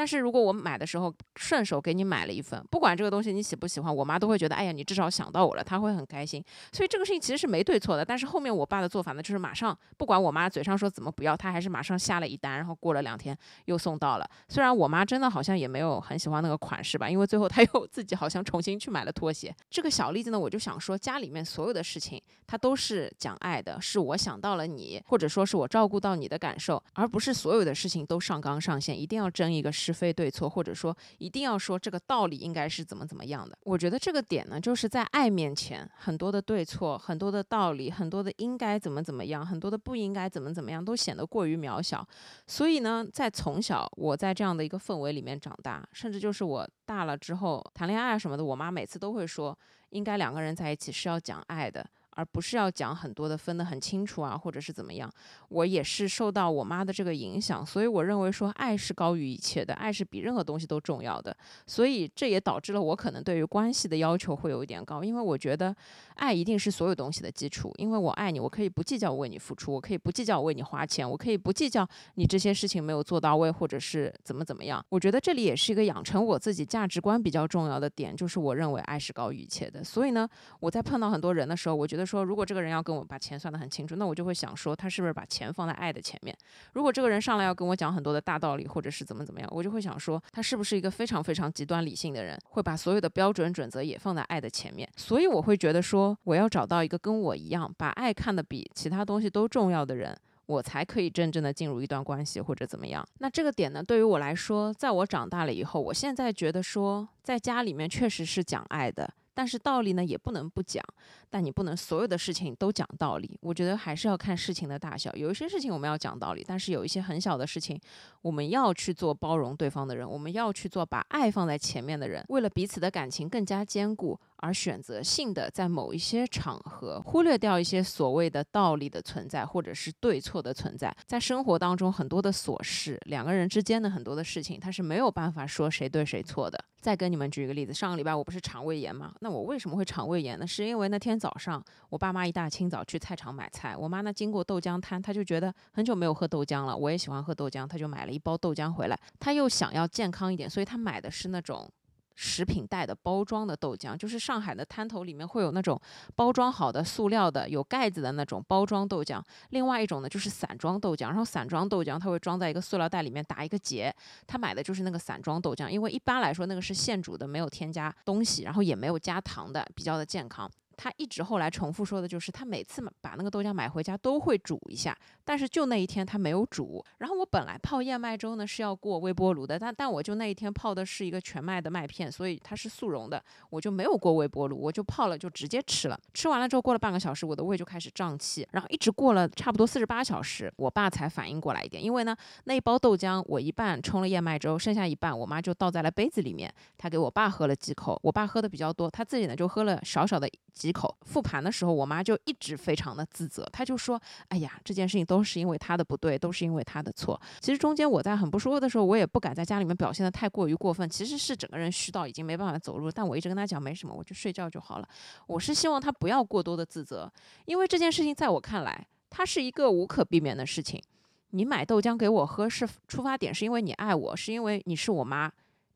[0.00, 6.42] 但是如果我买的时候顺手给你买了一份，不管这个东西你喜不喜欢，我妈都会觉得，哎呀，你至少想到我了，她会很开心。
[6.72, 8.02] 所以这个事情其实是没对错的。
[8.02, 13.36] 但是后面我爸的做法呢，就是马上不管我妈嘴上说怎么不要，他还是马上下了一单，然后过了两天
[13.66, 14.26] 又送到了。
[14.48, 19.54] 虽然我妈真的好像也没有很喜欢那个款式吧，因为最后她 又自己好像重新去买了拖鞋。
[19.68, 30.60] 这个小例子呢，我就想说，家里面所有的事情它都是讲爱的，是我想到了你，或者说是我照顾到你的感受，而不是所有的事情都上纲上线，一定要争一个是是非对错或。
[30.60, 33.56] 或者说，一定要说这个道理应该是怎么怎么样的？
[33.62, 42.06] 我觉得这个点呢，就是在爱面前，很多的对错，很多的道理，很多的应该怎么怎么样，很多的不应该怎么怎么样，都显得过于渺小。
[42.46, 51.88] 所以呢，在从小我在这样的一个氛围里面长大，甚至就是我大了之后谈恋爱什么的，我妈每次都会说，应该两个人在一起是要讲爱的。
[52.16, 55.10] 而不是要讲很多的分得很清楚啊，或者是怎么样？
[55.48, 61.36] 我也是受到我妈的这个影响，所以我认为说爱是高于一切的，爱是比任何东西都重要的。
[61.66, 65.74] 所以这也导致了我可能对于关系的要求会有一点高，因为我觉得
[66.16, 67.72] 爱一定是所有东西的基础。
[67.76, 74.84] 因为我爱你，我可以不计较为你付出，我可以不计较为你花钱，我可以不计较你这些事情没有做到位，或者是怎么怎么样。
[74.88, 79.82] 我觉得这里也是一个养成我自己价值观比较重要的点，就是我认为爱是高于一切的。
[79.84, 82.00] 所以呢，我在碰到很多人的时候，我觉得。
[82.10, 86.36] 说如果这个人要跟我把钱算得很清楚，那我就会想说他是不是把钱放在爱的前面？
[86.72, 94.88] 如果这个人上来要跟我讲很多的大道理，或者是怎么怎么样，我就会想说他是不是一个非常非常极端理性的人，会把所有的标准准则也放在爱的前面？
[94.96, 103.06] 所以我会觉得说我要找到一个跟我一样把爱看得比其他东西都重要的人，我才可以真正的进入一段关系或者怎么样。
[103.18, 109.08] 那这个点呢，对于我来说，在我长大了以后，我现在觉得说在家里面确实是讲爱的。
[109.40, 110.84] 但是道理呢也不能不讲，
[111.30, 113.38] 但你不能所有的事情都讲道理。
[113.40, 115.10] 我觉得还是要看事情的大小。
[115.14, 117.80] 有一些事情我们要讲道理，但是有一些很小的事情，
[118.20, 124.20] 我们要去做包容对方的人，我们要去做把爱放在前面的人，为了彼此的感情更加坚固。
[124.40, 130.94] 而选择性的在某一些场合忽略掉一些所谓的道理的存在，或者是对错的存在。
[131.06, 136.62] 在生活当中，很多的琐事，两个人之间的很多的事情，他是没有办法说谁对谁错的。
[136.80, 139.12] 再跟你们举一个例子，上个礼拜我不是肠胃炎吗？
[139.20, 140.46] 那我为什么会肠胃炎呢？
[140.46, 148.98] 是因为那天早上我爸妈一大清早去菜场买菜，我妈呢经过豆浆摊，她就觉得很久没有喝豆浆了，我也喜欢喝豆浆，她就买了一包豆浆回来。
[149.18, 151.70] 她又想要健康一点，所以她买的是那种。
[152.14, 155.80] 食品袋的包装的豆浆，就是上海的摊头里面会有那种
[156.14, 159.22] 包装好的塑料的有盖子的那种包装豆浆。
[159.50, 163.94] 另外一种呢，就是散装豆浆，然后散装豆浆它会装在一个塑料袋里面打一个结。
[164.26, 170.50] 他买的就是那个散装豆浆，因为一般来说那个是现煮的，没有添加东西，然后也没有加糖的，比较的健康。
[170.82, 176.82] 他一直后来重复说的就是，他每次把那个豆浆买回家都会煮一下，但是就那一天他没有煮。
[176.96, 186.00] 然后我本来泡燕麦粥呢是要过微波炉的，但但我就那一天泡的是一个全麦的麦片，所以它是速溶的，我就没有过微波炉，我就泡了就直接吃了。
[186.14, 191.84] 吃完了之后过了半个小时，我的胃就开始胀气，然后一直过了差不多四十八小时，我爸才反应过来一点。
[191.84, 200.26] 因为呢那一包豆浆我一半冲了燕麦粥，剩下一半我妈就倒在了杯子里面，她给我爸喝了几口，我爸喝的比较多，他自己呢就喝了少少的。
[200.52, 212.90] 几口复盘的时候，我妈就一直非常的自责，她就说：“哎呀，这件事情都是因为她的不对，都是因为她的错。”其实中间我在很不舒服的时候，我也不敢在家里面表现的太过于过分，其实是整个人虚到已经没办法走路。
[212.90, 214.88] 但我一直跟她讲没什么，我就睡觉就好了。
[215.26, 217.12] 我是希望她不要过多的自责，
[217.46, 220.82] 因为这件事情在我看来，它是一个无可避免的事情。
[221.30, 225.30] 你买豆浆给我喝是出发点，是因为你爱我，是因为你是我妈。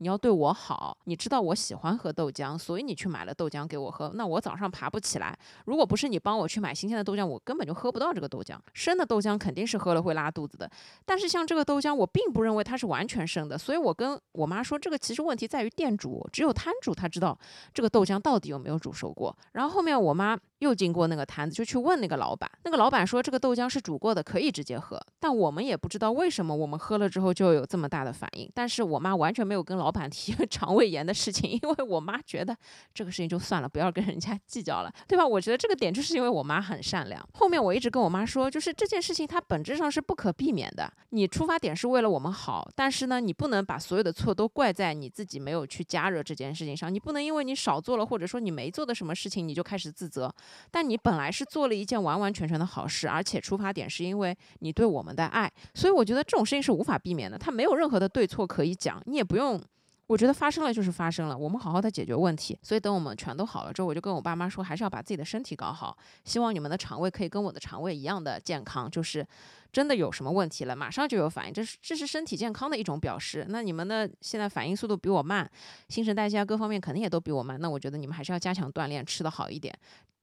[0.04, 4.12] 你要对我好，你知道我喜欢喝豆浆，所以你去买了豆浆给我喝。
[4.16, 8.54] 那我早上爬不起来，如果不是你帮我去买新鲜的豆浆，我根本就喝不到这个豆浆。
[8.74, 10.70] 生的豆浆肯定是喝了会拉肚子的。
[11.06, 17.38] 但是像这个豆浆，我并不认为它是完全生的，所以我跟我妈说，这个其实问题在于店主，只有摊主他知道
[17.72, 19.34] 这个豆浆到底有没有煮熟过。
[19.52, 20.38] 然后后面我妈。
[20.64, 22.50] 又经过那个摊子，就去问那个老板。
[22.64, 24.98] 那个老板说，这个豆浆是煮过的，可以直接喝。
[25.20, 28.50] 但我们也不知道为什么，我们喝了之后就有这么大的反应。
[28.54, 32.56] 但是我妈完全没有跟老板提 肠胃炎的事情，因为我妈觉得
[32.92, 35.26] 这个事情就算了，不要跟人家计较了，对吧？
[35.26, 37.28] 我觉得这个点就是因为我妈很善良。
[37.34, 40.90] 后面我一直跟我妈说，就是这件事情它本质上是不可避免的。
[41.10, 46.92] 你出发点是为了我们好，但是呢，你不能把所有的错都怪在你自己没有去加热这件事情上。
[46.92, 50.32] 你不能因为你少做了，或者说你没做的什么事情，你就开始自责。
[50.70, 59.60] 但你本来是做了一件完完全全的好事，而且出发点是因为你对我们的爱，所以我觉得这种事情是无法避免的，它没有任何的对错可以讲，你也不用。
[60.06, 62.58] 我觉得发生了就是发生了，我们好好的解决问题。
[62.60, 65.96] 所以等我们全都好了之后，我就跟我爸妈说，还是要把自己的身体搞好。
[66.26, 69.26] 希望你们的肠胃可以跟我的肠胃一样的健康，就是
[69.72, 73.46] 真的有什么问题了，马上就有反应，这是这是身体健康的一种表示。
[73.48, 75.50] 那你们的现在反应速度比我慢，
[75.88, 79.74] 新陈代谢啊各方面肯定也都比我慢，那我觉得你们还是要加强锻炼，吃的好一点。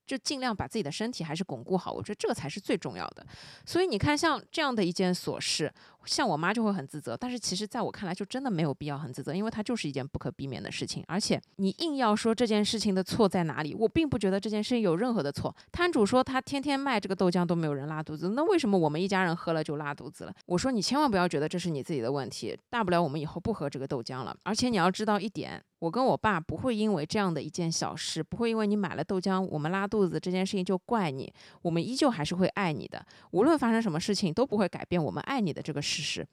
[0.06, 3.26] 就尽量把自己的身体还是巩固好，我觉得这个才是最重要的。
[3.64, 5.72] 所以你看，像这样的一件琐事，
[6.04, 11.04] 像我妈就会很自责，但是其实在我看来，就真的没有必要很自责，因为它就是一件不可避免的事情。
[11.06, 15.54] 而且你硬要说这件事情的错在哪里，我并不觉得这件事情有任何的错。
[15.70, 20.34] 摊主说他天天卖这个豆浆都没有人拉肚子，那为什么我们一家人喝了就拉肚子了？
[20.46, 24.36] 我说你千万不要觉得这是你自己的问题，大不了我们以后不喝这个豆浆了。
[24.44, 25.62] 而且你要知道一点。
[25.82, 36.24] 我跟我爸不会因为这样的一件小事，不会因为你买了豆浆我们拉肚子这件事情就怪你，我们依旧还是会爱你的，无论发生什么事情都不会改变我们爱你的这个事实。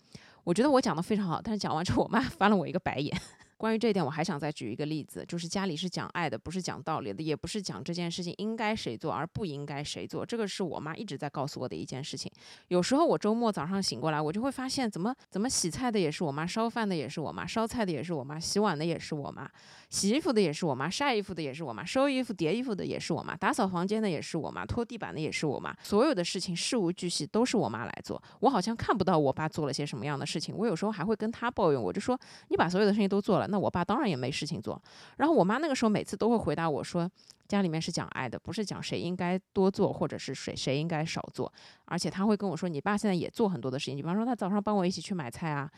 [0.43, 3.19] 我觉得我讲的非常好，但是讲完之后我妈翻了我一个白眼。
[3.59, 10.25] 关于这一点，我还想再举一个例子，就是家里是讲爱的，不是讲道理的，也不是讲这件事情应该谁做而不应该谁做。
[10.25, 12.31] 这个是我妈一直在告诉我的一件事情。
[12.69, 19.45] 有时候我周末早上醒过来，我就会发现，怎么怎么洗菜的也是我妈，烧饭的也是我妈，烧菜的也是我妈，洗碗的也是我妈，
[19.89, 25.75] 洗衣服的也是我妈，晒衣服的也是我妈，收衣服叠衣服的也是我妈，打扫房间的也是我妈，拖地板的也是我妈。
[25.83, 28.23] 所有的事情事无巨细都是我妈来做。
[28.39, 30.55] 我好像看不到我爸做了些什么样的事情。
[30.55, 32.17] 我有时候还会跟他抱怨，我就说
[32.47, 34.29] 你把所有的事情都做了，那我爸当然也没。
[34.31, 34.81] 事情做，
[35.17, 37.09] 然后我妈那个时候每次都会回答我说
[37.49, 41.51] ：“家里面是讲爱的，不是讲谁应该多做，或者是谁谁应该少做。”
[41.85, 45.69] 而且她会跟我说：“你爸现在也做很多的事情，比方说他早上帮我一起去买菜啊。”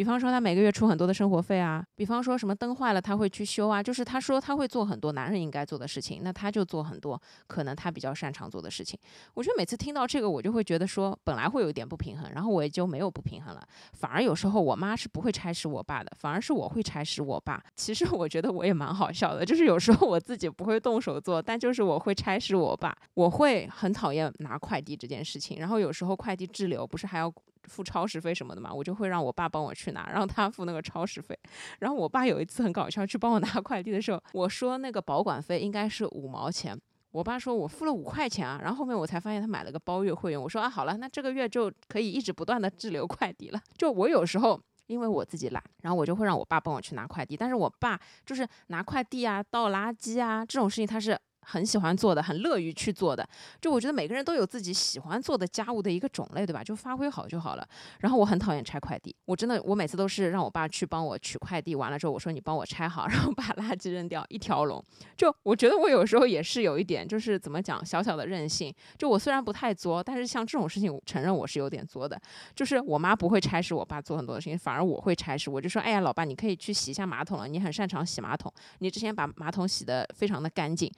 [0.00, 8.98] 比方说他每个月出很多的生活费啊，比方说什么灯坏了他会去修啊，就是他说他会做很多男人应该做的事情，那他就做很多可能他比较擅长做的事情。
[9.34, 13.62] 我觉得每次听到这个，我就会觉得说本来会有一点不平衡，然后我也就没有不平衡了。
[13.92, 17.62] 反而有时候我妈是不会差使我爸的，反而是我会差使我爸。
[17.76, 22.96] 其实我觉得我也蛮好笑的，就是有时候我自己不会动手做，但就是我会差使我爸。
[23.12, 27.30] 我会很讨厌拿快递这件事情，然后有时候快递滞留不是还要。
[27.64, 31.38] 付超时费什么的嘛，我就会让我爸帮我去拿，让他付那个超时费。
[31.80, 36.78] 然后我爸有一次很搞笑，去帮我拿快递的时候，我说那个保管费应该是五毛钱，
[37.10, 38.60] 我爸说我付了五块钱啊。
[38.62, 43.60] 然后后面我才发现他买了个包月会员，我说啊好了，那这个月就可以一直不断的滞留快递了。
[43.76, 44.60] 就我有时候。
[44.90, 47.36] 因为我自己懒，然后我就会让我爸帮我去拿快递。
[47.36, 47.96] 但是我爸
[48.26, 51.16] 就是拿快递啊、倒垃圾啊这种事情，他是。
[51.42, 53.26] 很喜欢做的，很乐于去做的。
[53.60, 56.62] 就我觉得每个人都有自己喜欢做的家务的一个种类，对吧？
[56.62, 57.66] 就发挥好就好了。
[58.00, 64.84] 然后我很讨厌拆快递，我真的我每次都是让我爸去帮我取快递，完了之后我说你帮我拆好， 然后把垃圾扔掉，一条龙。
[65.16, 68.72] 就我觉得我有时候也是有一点，就是怎么讲，小小的任性。
[68.98, 72.20] 就我虽然不太作，但是像这种事情，承认我是有点作的。
[72.54, 75.50] 就是我妈不会差事我爸做很多的事情，反而我会差事。
[75.50, 80.90] 我就说，哎呀，老爸，你可以去洗一下马桶了，你很擅长洗马桶，你之前把马桶洗得非常的干净。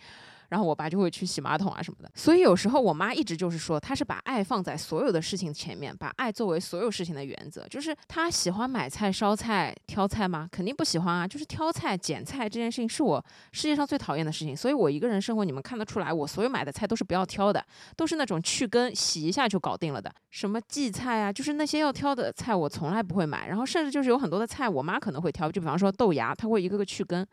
[0.53, 7.67] 然后我爸就会去洗马桶啊什么的，所以有时候我妈一直就是说，她是把爱放在所有的事情前面，把爱作为所有事情的原则。
[7.69, 10.47] 就是她喜欢买菜、烧菜、挑菜吗？
[10.53, 11.27] 肯定不喜欢啊。
[11.27, 14.55] 就是挑菜、捡菜这件事情是我世界上最讨厌的事情。
[14.55, 17.65] 所以我一个人生活，你们看得出来，我所有买的菜都是不要挑的，
[17.97, 20.15] 都是那种去根、洗一下就搞定了的。
[20.29, 23.49] 什么荠菜啊，就是那些要挑的菜，我从来不会买。
[23.49, 27.27] 然后甚至就是有很多的菜，我妈可能会挑，就比方说豆芽，她会一个个去根。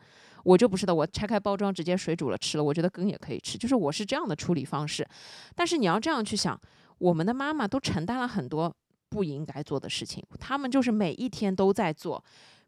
[0.44, 5.06] 我就不是的，我拆开包装直接水煮了吃了，我觉得根也可以吃，就是我是这样的处理方式。
[5.54, 6.58] 但是你要这样去想，
[6.98, 8.74] 我们的妈妈都承担了很多
[9.08, 12.22] 不应该做的事情，他们就是每一天都在做，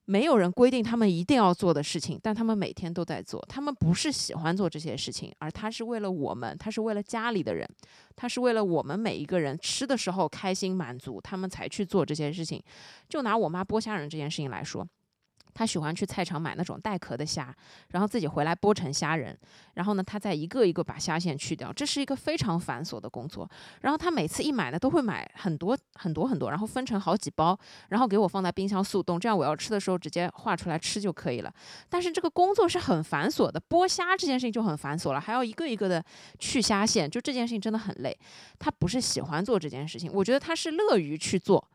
[0.05, 3.41] 没有人规定他们一定要做的事情，但他们每天都在做。
[3.49, 7.69] 他们不是喜欢做这些事情，而他是为了我们，他是为了家里的人，
[8.17, 12.61] 他是为了我们每一个人吃的时候开心满足，他们才去做这些事情。
[13.09, 14.87] 就拿我妈剥虾仁这件事情来说。
[15.55, 17.55] 他喜欢去菜场买那种带壳的虾，
[17.89, 19.37] 然后自己回来剥成虾仁，
[19.75, 23.49] 然后呢，他再一个一个把虾线去掉，这是一个非常繁琐的工作。
[23.81, 31.53] 然后他每次一买呢，都会买很多很多很多，然后分成好几包，然后给我放在冰箱速冻，这样我要吃的时候直接化出来吃就可以了。
[31.89, 36.05] 但是这个工作是很繁琐的，剥虾这件事情就很繁琐了，还要一个一个的
[36.39, 38.17] 去虾线，就这件事情真的很累。
[38.59, 41.69] 他不是喜欢做这件事情，我觉得他是乐于去做。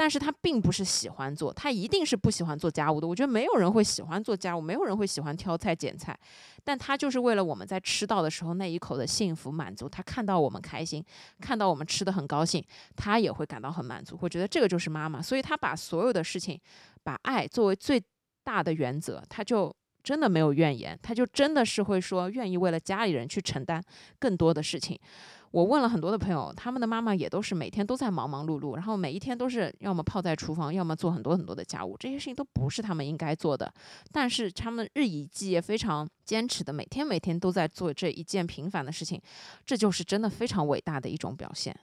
[0.00, 3.06] 但是他并不是喜欢做，他一定是不喜欢做家务的。
[3.06, 6.18] 我觉得没有人会喜欢做家务，没有人会喜欢挑菜捡菜，
[6.64, 9.86] 但他就是为了我们在吃到的时候那一口的幸福满足。
[9.86, 11.04] 他看到我们开心，
[11.38, 12.64] 看到我们吃的很高兴，
[12.96, 14.18] 他也会感到很满足。
[14.22, 16.58] 我觉得这个就是妈妈，所以他把所有的事情，
[17.02, 18.02] 把爱作为最
[18.42, 19.70] 大的原则，他就
[20.02, 23.84] 真的没有怨言，他就真的是会说愿意为了家里人去承担
[24.18, 24.98] 更多的事情。
[25.50, 33.72] 我问了很多的朋友，他们的妈妈也都是每天都在忙忙碌碌，然后每一天都是要么泡在厨房，要么做很多很多的家务，这些事情都不是他们应该做的，
[34.12, 39.20] 但是他们日以继夜，非常坚持的，每天每天都在做这一件平凡的事情，
[39.66, 41.76] 这就是真的非常伟大的一种表现。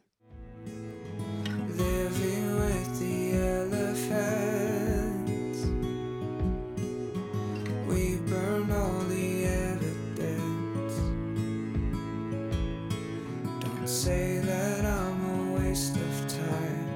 [14.08, 16.88] Say that i'm waste of time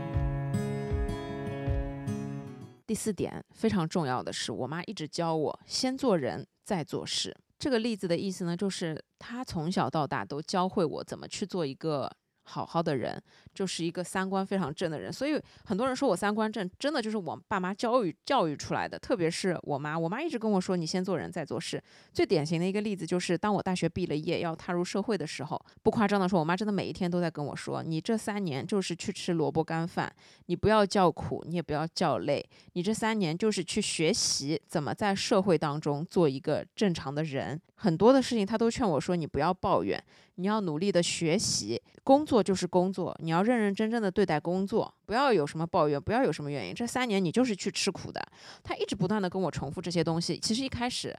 [2.87, 7.35] 第四点非常重要的是，我妈一直教我先做人再做事。
[7.59, 12.09] 这个例子的意思呢，就是她从小到大都教会我怎么去做一个。
[12.43, 13.21] 好好的人
[13.53, 18.97] 就是一个三观非常正的人，所以很多人说我三观正，真的就是我爸妈教育教育出来的。
[18.97, 21.81] 特别是我妈，我妈一直跟我说，你先做人再做事。
[22.13, 30.11] 最典型的一个例子就是，当我大学毕了业要踏入社会的时候，不夸张的说，我妈真的每一天都在跟我说，你这三年就是去吃萝卜干饭，
[30.45, 37.59] 你不要叫苦，你也不要叫累，你这三年就是去学习怎么在社会当中做一个正常的人。
[37.75, 40.01] 很多的事情，她都劝我说，你不要抱怨。
[40.35, 46.73] 你要努力的学习，工作就是工作，你要认认真真的对待工作，不要有什么抱怨，不要有什么原因。
[46.75, 48.21] 这三年你就是去吃苦的。
[48.63, 50.37] 他一直不断的跟我重复这些东西。
[50.39, 51.17] 其实一开始。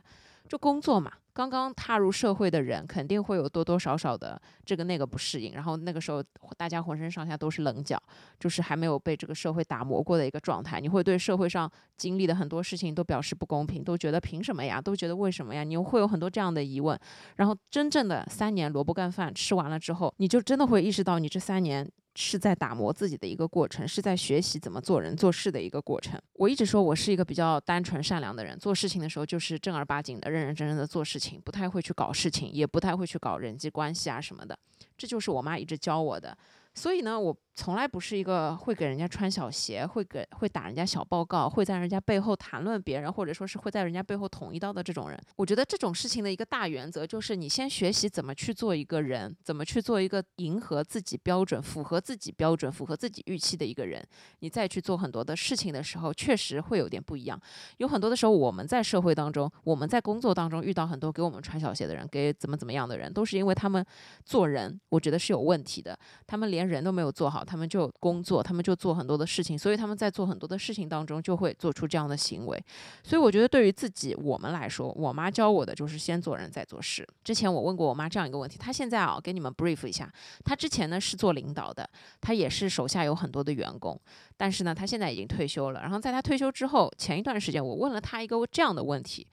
[0.48, 6.22] 就工作嘛，刚刚踏入社会的人肯定会有多多少少的这个那个不适应，然后那个时候
[6.56, 8.00] 大家浑身上下都是棱角，
[8.38, 16.98] 就是还没有被这个社会打磨过的一个状态，你会对社会上经历的很多事情都表示不公平，都觉得凭什么呀，都觉得为什么呀，你会有很多这样的疑问，
[17.36, 21.90] 然后真正的三年萝卜干饭吃完了之后，你就真的会意识到你这三年。
[22.14, 26.20] 是在打磨自己的一个过程，是在学习怎么做人做事的一个过程。
[26.34, 34.58] 我一直说我是一个比较单纯善良的人，做事情的时候就是正儿八经的、认认真真的做事，不太会去搞事情，也不太会去搞人际关系啊什么的。
[34.96, 36.36] 这就是我妈一直教我的。
[36.74, 37.36] 所以呢，我。
[37.54, 45.20] 从来不是一个会给人家穿小鞋、会给会打人家小报告、会在人家背后谈论别人，或者说是会在人家背后捅一刀的这种人。
[45.36, 54.02] 我觉得这种事情的一个大原则就是，你先学习怎么去做一个人，怎么去做一个迎合自己标准、符合自己标准、符合自己预期的一个人。
[54.38, 57.38] 你再去做很多的事情的时候，确实会有点不一样。
[57.76, 63.84] 有很多的时候，我们在社会当中，我们在工作当中遇到很多给我们穿小鞋的人，给怎么怎么样的人，都是因为他们
[64.24, 65.98] 做人，我觉得是有问题的。
[66.26, 68.22] 他们连人都没有做好，他们就工。
[68.22, 72.64] 作他们就做很多的事情，所以他们在做很多的事情当中就会做出这样的行为。
[73.02, 77.04] 所以我觉得对于自己我们来说，我妈教我的就是先做人再做事。
[77.24, 80.08] 之前我问过我妈这样一个问题，她现在啊给你们 brief 一下，
[80.44, 81.88] 她之前呢是做领导的，
[82.20, 84.00] 她也是手下有很多的员工，
[84.36, 85.80] 但是呢她现在已经退休了。
[85.80, 89.26] 然后在她退休之后，前一段时间我问了她一个这样的问题，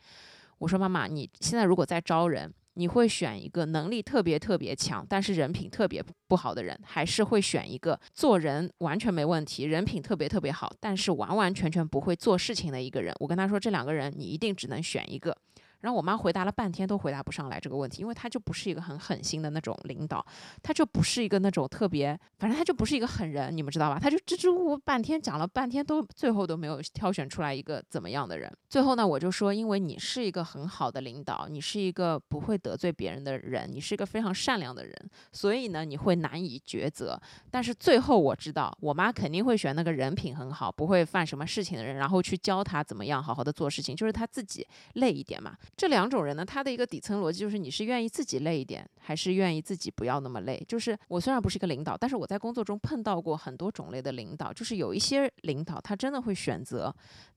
[0.58, 2.52] 我说妈妈，你现在如果在招人？
[2.76, 13.14] 你会选一个能力特别特别强，但是人品特别不好的人，还是会选一个做人完全没问题，人品特别特别好，但是完完全全不会做事情的一个人？
[13.20, 15.36] 我跟他说，这两个人你一定只能选一个。
[15.82, 20.26] 然后我妈回答了半天都回答不上来这个问题，因为她就不是一个很狠心的那种领导，
[20.62, 24.00] 她就不是一个那种特别，反正她就不是一个狠人，你们知道吧？
[24.00, 28.52] 她就支支吾吾半天讲了半天，都最后都没有挑选出来一个怎么样的人。
[28.70, 34.94] 最后呢，我就说，因为你是一个很好的领导，你是一个不会得罪别人的人，你是一个非常善良的人，
[35.32, 37.20] 所以呢，你会难以抉择。
[37.50, 45.56] 但是最后我知道，我妈肯定会选那个人品很好，不会犯什么事情的人，然后去教他怎么样好好的做事情，就是他自己累一点嘛。
[45.78, 50.62] 这两种人呢，他的一个底层逻辑就是：你是愿意自己累一点，还是愿意自己不要那么累？
[50.68, 56.94] 就是我虽然不是一个领导，但是我在工作中碰到过很多种类的领导，就是有一些领导他真的会选择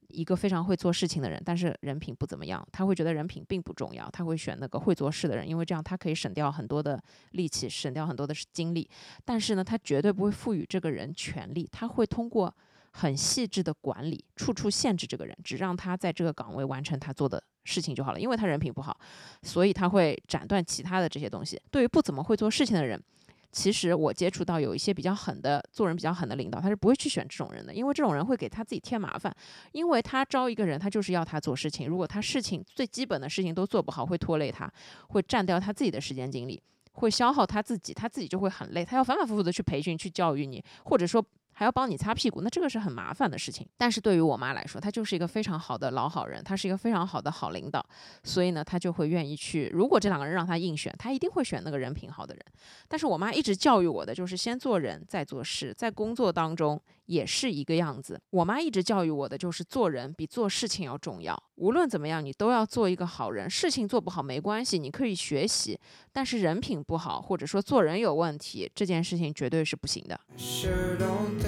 [0.09, 8.89] 一个非常会做事情的人，但是人品不怎么样，他会觉得人品并不重要，他会选那个会做事的人，因为这样他可以省掉很多的力气，省掉很多的精力。
[9.25, 12.53] 但是呢，他绝对不会赋予这个人权利，他会通过。
[12.93, 18.21] 很细致的管理，处处限制这个人，只让他在这个岗位完成他做的事情就好了。
[18.21, 18.97] 因为他人品不好，
[19.43, 21.61] 所以他会斩断其他的这些东西。
[21.71, 23.03] 对于不怎么会做事情的人，
[23.51, 29.35] 其实我接触到有一些比较狠的、做人比较狠的领导，他是不会去选这种人的，因为这种人会给他自己添麻烦。
[29.73, 34.71] 因为他招一个人，他就是要他做事情，如果他事情最基本的事情都做不好，会拖累他，
[35.09, 36.63] 会占掉他自己的时间精力，
[36.93, 38.85] 会消耗他自己，他自己就会很累。
[38.85, 41.25] 他要反反复复的去培训、去教育你，或者说。
[41.63, 43.65] 还要帮你擦屁股，那这个是很麻烦的事情。
[43.77, 47.81] 但是对于我妈来说，她就是一个非常好的老好人，她是一个非常好的好领导，
[48.25, 49.71] 所以呢，她就会愿意去。
[49.73, 52.45] 如果这两个人让她硬选，她一定会选那个人品好的人。
[52.89, 58.21] 但是我妈一直教育我的就是先做人再做事，在工作当中也是一个样子。
[58.31, 61.41] 我妈一直教育我的就是做人比做事情要重要。
[61.55, 63.49] 无论怎么样，你都要做一个好人。
[63.49, 65.79] 事情做不好没关系，你可以学习。
[66.13, 70.19] 但是人品不好，或者说做人有问题，这件事情绝对是不行的。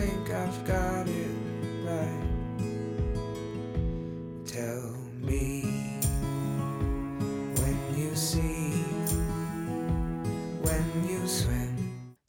[0.05, 1.35] Think I've got it
[1.87, 2.21] right.
[4.45, 4.93] Tell
[5.23, 5.65] me
[7.57, 8.85] when you see,
[10.63, 11.75] when you swim.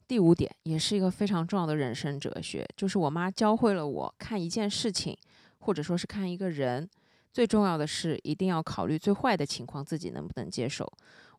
[0.08, 5.16] 第五点，也是一个非常重要的人生哲学，就是我妈教会了我看一件事情，
[5.58, 6.88] 或者说是看一个人。
[7.30, 10.90] 最重要的是，一定要考虑最坏的情况，自己能不能接受。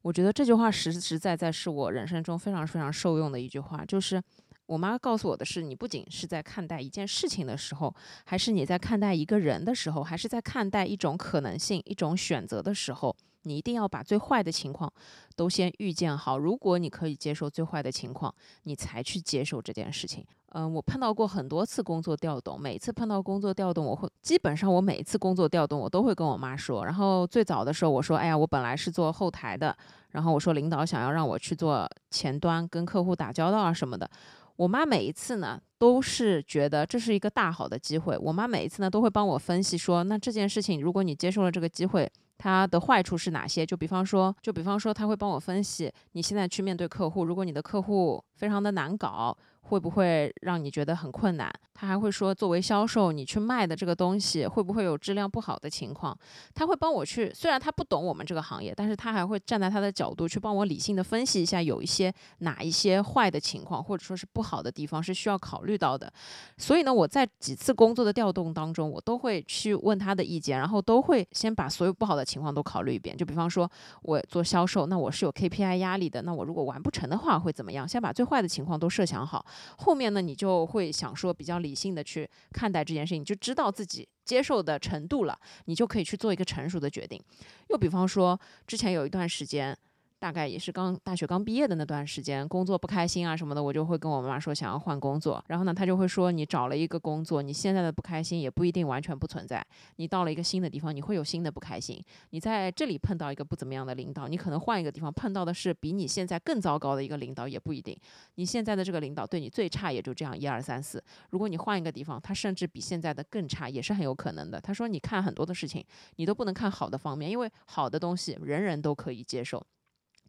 [0.03, 3.83] 我觉得这句话实实在在是我人生中非常非常受用的一句话。
[3.83, 4.21] 就是
[4.68, 7.93] 我妈告诉我的是，你不仅是在看待一件事情的时候，
[8.26, 13.15] 还是你在看待一个人的时候，还是在看待一种可能性、一种选择的时候。
[13.43, 14.91] 你一定要把最坏的情况
[15.38, 16.38] 都先预见好。
[16.38, 20.26] 如果你可以接受最坏的情况，你才去接受这件事情。
[20.49, 26.84] 嗯，我碰到过很多次工作调动，每次碰到工作调动，我会基本上我每一次工作调动，我都会跟我妈说。
[26.84, 29.74] 然后最早的时候，我说：“哎呀，我本来是做后台的。”
[30.11, 34.09] 然后我说：“领导想要让我去做前端，跟客户打交道啊什么的。”
[34.57, 38.17] 我妈每一次呢，都是觉得这是一个大好的机会。
[38.17, 43.65] 我妈每一次呢，都会帮我分析说：“那这件事情，如果你接受了这个机会。”它的坏处是哪些？
[43.65, 49.35] 就比方说，就比方说，她会帮我分析，你现在去面对客户，如果你的客户非常的难搞。
[49.70, 51.51] 会不会让你觉得很困难？
[51.74, 56.18] 他还会说，作为销售，你去卖的这个东西会不会有质量不好的情况？
[56.55, 66.11] 他会帮我去，虽然他不懂我们这个行业，但是他还会站在他的角度去帮我理性的分析一下，有一些哪一些坏的情况，或者说是不好的地方是需要考虑到的。
[66.57, 73.15] 所以呢，我在几次工作的调动当中，我都会去问他的意见，然后都会先把所有不好的情况都考虑一遍。
[73.15, 73.70] 就比方说，
[74.01, 77.88] 我做销售，那我是有 KPI 压力的，那我如果完不成的话会怎么样？
[77.88, 79.45] 先把最坏的情况都设想好。
[79.77, 87.21] 后面呢，你就会想说比较理性的去看待这件事情，就知道自己接受的程度了，你就可以去做一个成熟的决定。
[87.69, 89.77] 又比方说，之前有一段时间，
[90.20, 95.43] 大概也是刚大学刚毕业的那段时间，工作不开心啊什么的，我就会跟我妈妈说想要换工作。
[95.47, 99.63] 然后呢，她就会说你找了一个工作，你现在的不开心也不一定完全不存在。
[99.97, 102.03] 你到了一个新的地方，你会有新的不开心。
[102.32, 107.95] 你在这里碰到一个不怎么样的领导，你可能换一个地方碰到的是比你现在更糟糕的一个领导，也不一定。
[108.36, 111.03] 你现在的这个领导对你最差也就这样一二三四。
[111.30, 114.59] 如果你换一个地方，他甚至比现在的更差，也是很有可能的。
[114.59, 119.63] 他说你看很多的事情，你都不能看好的方面，因为好的东西人人都可以接受。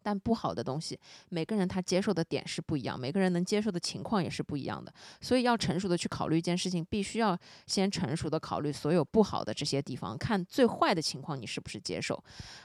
[0.08, 0.98] 但不好的东西，
[1.28, 4.90] 每个人他接受的点是不一样，每个人能接受的情况也是不一样的。
[5.20, 12.18] 所以要成熟的去考虑一件事情，必须要先成熟的考虑所有不好的这些地方，看最坏的情况你是不是接受。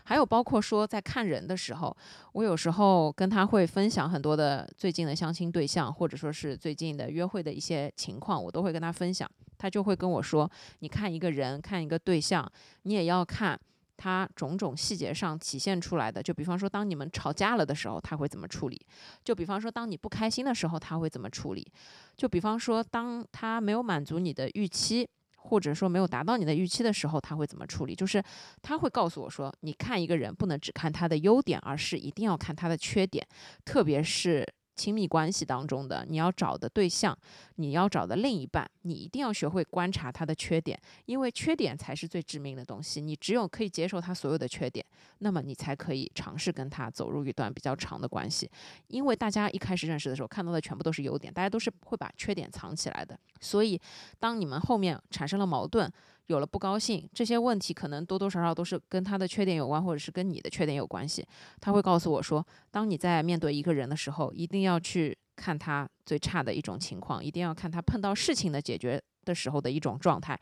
[0.06, 1.98] 还有包括说在看人的时候，
[2.32, 9.30] 我有时候跟他会分享很多的最近的相亲对象，或者说是最近的约会的一些情况，我都会跟他分享。
[9.58, 12.50] 他就会跟我说：“你看一个人，看一个对象，
[12.84, 13.60] 你也要看。”
[13.98, 18.86] 他种种细节上体现出来的，就比方说，当你们吵架了的时候，他会怎么处理？
[19.24, 21.72] 就比方说，当你不开心的时候，他会怎么处理？
[22.16, 27.96] 就比方说，当他没有满足你的预期，或者说没有达到你的预期的时候，他会怎么处理？
[27.96, 28.24] 就是
[28.62, 33.28] 他会告诉我说，你看一个人不能只看他的优点，而是一定要看他的缺点，
[33.64, 34.46] 特别是。
[34.76, 37.18] 亲密关系当中的你要找的对象，
[37.56, 43.00] 你要找的另一半，你一定要学会观察他的缺点，因为缺点才是最致命的东西。
[43.02, 44.86] 你只有可以接受他所有的缺点，
[45.20, 48.50] 那么你才可以尝试跟他走入一段比较长的关系。
[48.88, 53.18] 因为大家一开始认识的时候看到的全部都是优点，大家都是会把缺点藏起来的。
[53.40, 53.80] 所以，
[54.20, 55.92] 当你们后面产生了矛盾，
[56.28, 61.26] 有了不高兴，这些问题可能多多少少都是跟他的缺点有关，或者是跟你的缺点有关系。
[61.60, 70.40] 他会告诉我说，当你在面对一个人的时候，一定要去看他最差的一种情况，一定要看他碰到事情的解决的时候的一种状态，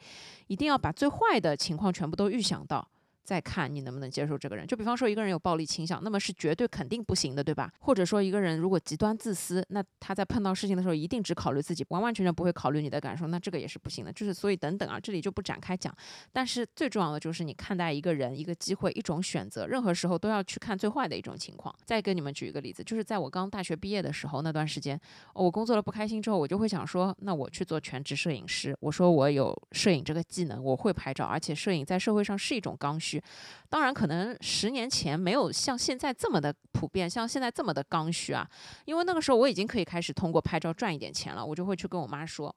[0.47, 2.87] 一定要把最坏的情况全部都预想到。
[3.23, 7.71] 再看你能不能接受这个人，就比方说一个人有暴力倾向，那么是绝对肯定不行的，对吧？
[7.79, 14.11] 或者说一个人如果极端自私，那他在碰到事情的时候一定只考虑自己，完完全全不会考虑你的感受，那这个也是不行的。
[14.11, 15.95] 就是所以等等啊，这里就不展开讲。
[16.31, 21.73] 但是最重要的就是你看待一个人、一个机会、一种选择，任何时候都要去看最坏的一种情况。
[21.85, 24.99] 再跟你们举一个例子，就是在我刚大学毕业的时候那段时间，
[25.33, 28.75] 我工作了不开心之后，我就会想说，那我去做全职摄影师。
[28.79, 33.10] 我说我有摄影这个技能，我会拍照，而且摄影在社会上是一种刚需。
[33.69, 38.47] 当然，可能十年前没有像现在这么的普遍，像现在这么的刚需啊。
[38.85, 42.53] 因为那个时候我已经可以开始通过拍照赚一点钱了，我就会去跟我妈说，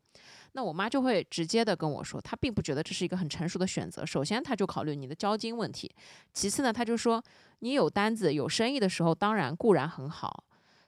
[0.53, 4.05] 那我妈就会直接的跟我说，她并不觉得这是一个很成熟的选择。
[4.05, 5.89] 首先，她就考虑你的交金问题；
[6.33, 7.23] 其次呢，她就说
[7.61, 10.45] 你有单子、有生意的时候，当然固然很好，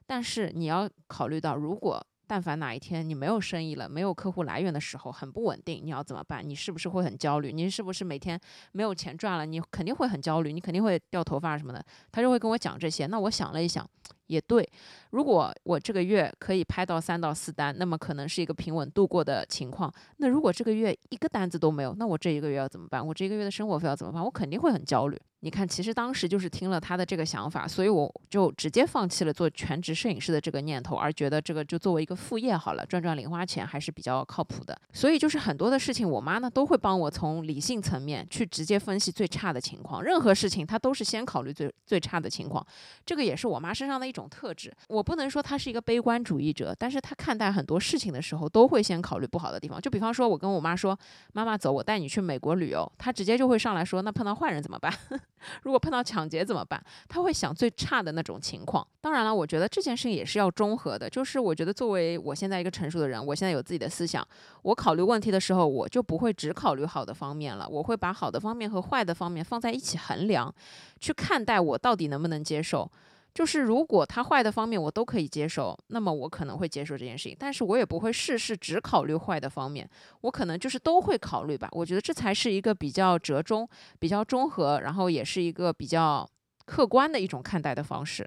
[0.07, 2.05] 但是你要考虑到如果。
[2.27, 6.47] 但凡哪一天你没有生意了，没有客户来源的时候，很不稳定，你要怎么办？
[6.47, 7.53] 你是不是会很焦虑？
[7.53, 8.39] 你是不是每天
[8.73, 11.85] 没有钱赚了，你肯定会很焦虑，你肯定会掉头发什么的。
[12.11, 13.07] 他就会跟我讲这些。
[13.07, 13.89] 那我想了一想，
[14.27, 14.69] 也对。
[15.11, 19.93] 如果我这个月可以拍到三到四单，那么可能是一个平稳度过的情况。
[20.19, 23.07] 那如果这个月一个单子都没有，那我这一个月要怎么办？
[23.07, 24.23] 我这一个月的生活费要怎么办？
[24.23, 25.19] 我肯定会很焦虑。
[25.41, 34.77] 你看，其实当时就是听了他的这个想法，所以我就直接放弃了做全职摄影师的这个念头，而觉得这个就作为一个副业好了，赚赚零花钱还是比较靠谱的。
[34.93, 40.03] 所以就是很多的事情，我妈呢都会帮我从理性层面去直接分析最差的情况。
[40.03, 42.67] 任何事情她都是先考虑最最差的情况，
[43.05, 44.75] 这个也是我妈身上的一种特质。
[44.89, 49.81] 我不能说他是一个悲观主义者，但是他看待很多事情的时候都会先考虑不好的地方。
[49.81, 50.99] 就比方说，我跟我妈说
[51.33, 54.93] ：“妈妈，走，我带你去美国旅游。”她直接就会上来说：“那碰到坏人怎么办？”
[55.63, 56.83] 如果碰到抢劫怎么办？
[57.09, 58.85] 他会想最差的那种情况。
[59.01, 61.09] 当然了，我觉得这件事情也是要综合的。
[61.09, 64.27] 就是我觉得作为我现在一个成熟的人，我现在有自己的思想，
[64.63, 70.53] 我考虑问题的时候，我就不会只考虑好的方面了，我会把好的方面和坏的方面放在一起衡量，
[70.99, 72.91] 去看待我到底能不能接受。
[73.37, 79.87] 就是如果他坏的方面我都可以接受，那么我可能会接受这件事情，但是我也不会事事只考虑坏的方面，
[80.23, 81.69] 我可能就是都会考虑吧。
[81.73, 83.69] 我觉得这才是一个比较折中、
[83.99, 86.27] 比较综合，然后也是一个比较
[86.65, 88.27] 客观的一种看待的方式。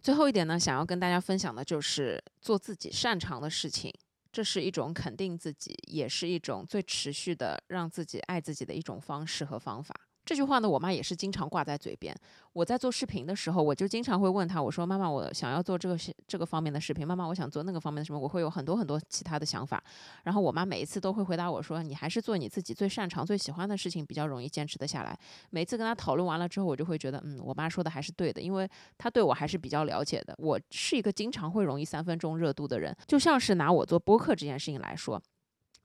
[0.00, 3.92] 最后一点呢，想要跟大家分享的就是做自己擅长的事情。
[4.34, 10.07] 这是一种肯定自己，也是一种最持续的让自己爱自己的一种方式和方法。
[10.28, 12.14] 这句话呢，我妈也是经常挂在嘴边。
[12.52, 17.06] 我在做视频的时候，我就经常会问她，我说：“妈妈，我想要做这个这个方面的视频。
[17.08, 18.18] 妈妈，我想做那个方面的什么？
[18.18, 19.82] 我会有很多很多其他的想法。”
[20.24, 25.18] 然后我妈每一次都会回答我说：“你还是做你自己最擅长、最喜欢的事情，比较容易坚持得下来。”
[25.48, 28.68] 每次跟她讨论完了之后，我就会觉得，嗯，我妈说的还是对的，因为
[28.98, 30.34] 她对我还是比较了解的。
[30.36, 35.18] 我是一个经常会容易三分钟热度的人，就像是拿我做播客这件事情来说，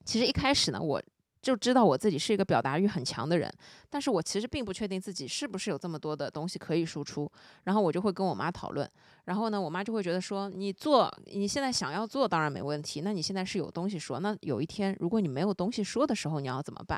[0.04, 1.02] 其实一开始呢，我。
[1.44, 3.54] 就知道我自己是一个表达欲很强的人，
[3.90, 7.30] 但是我其实并不确定自己是不是有这么多的东西可以输出。
[7.66, 8.90] 然后我就会跟我妈讨论，
[9.26, 16.98] 然后呢，我妈就会觉得说，你做你现在想要做当然没问题，那你现在是有东西说，那有一天如果你没有东西说的时候，你要怎么办？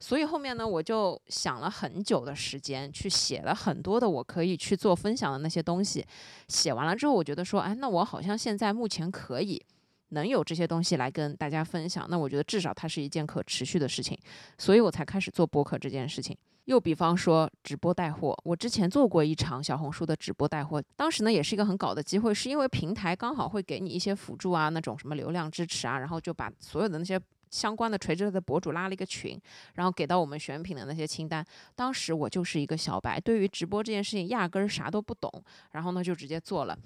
[0.00, 6.04] 所以后面呢，我就想了很久的时间，去写了很多的我可以去做分享的那些东西。
[6.48, 9.64] 写完了之后，我觉得说，哎，那我好像现在目前可以。
[10.10, 14.18] 能有这些东西来跟大家分享，那我觉得至少它是一件可持续的事情，
[14.58, 16.36] 所以我才开始做播客这件事情。
[16.66, 27.20] 又比方说直播带货，我之前做过一场小红书的直播带货，当时呢也是一个很搞的机会，是因为平台刚好会给你一些辅助啊，那种什么流量支持啊，然后就把所有的那些
[27.54, 29.40] 相关的垂直的博主拉了一个群，
[29.74, 31.44] 然后给到我们选品的那些清单。
[31.76, 35.30] 当时我就是一个小白，对于直播这件事情压根儿啥都不懂，
[35.70, 36.76] 然后呢就直接做了。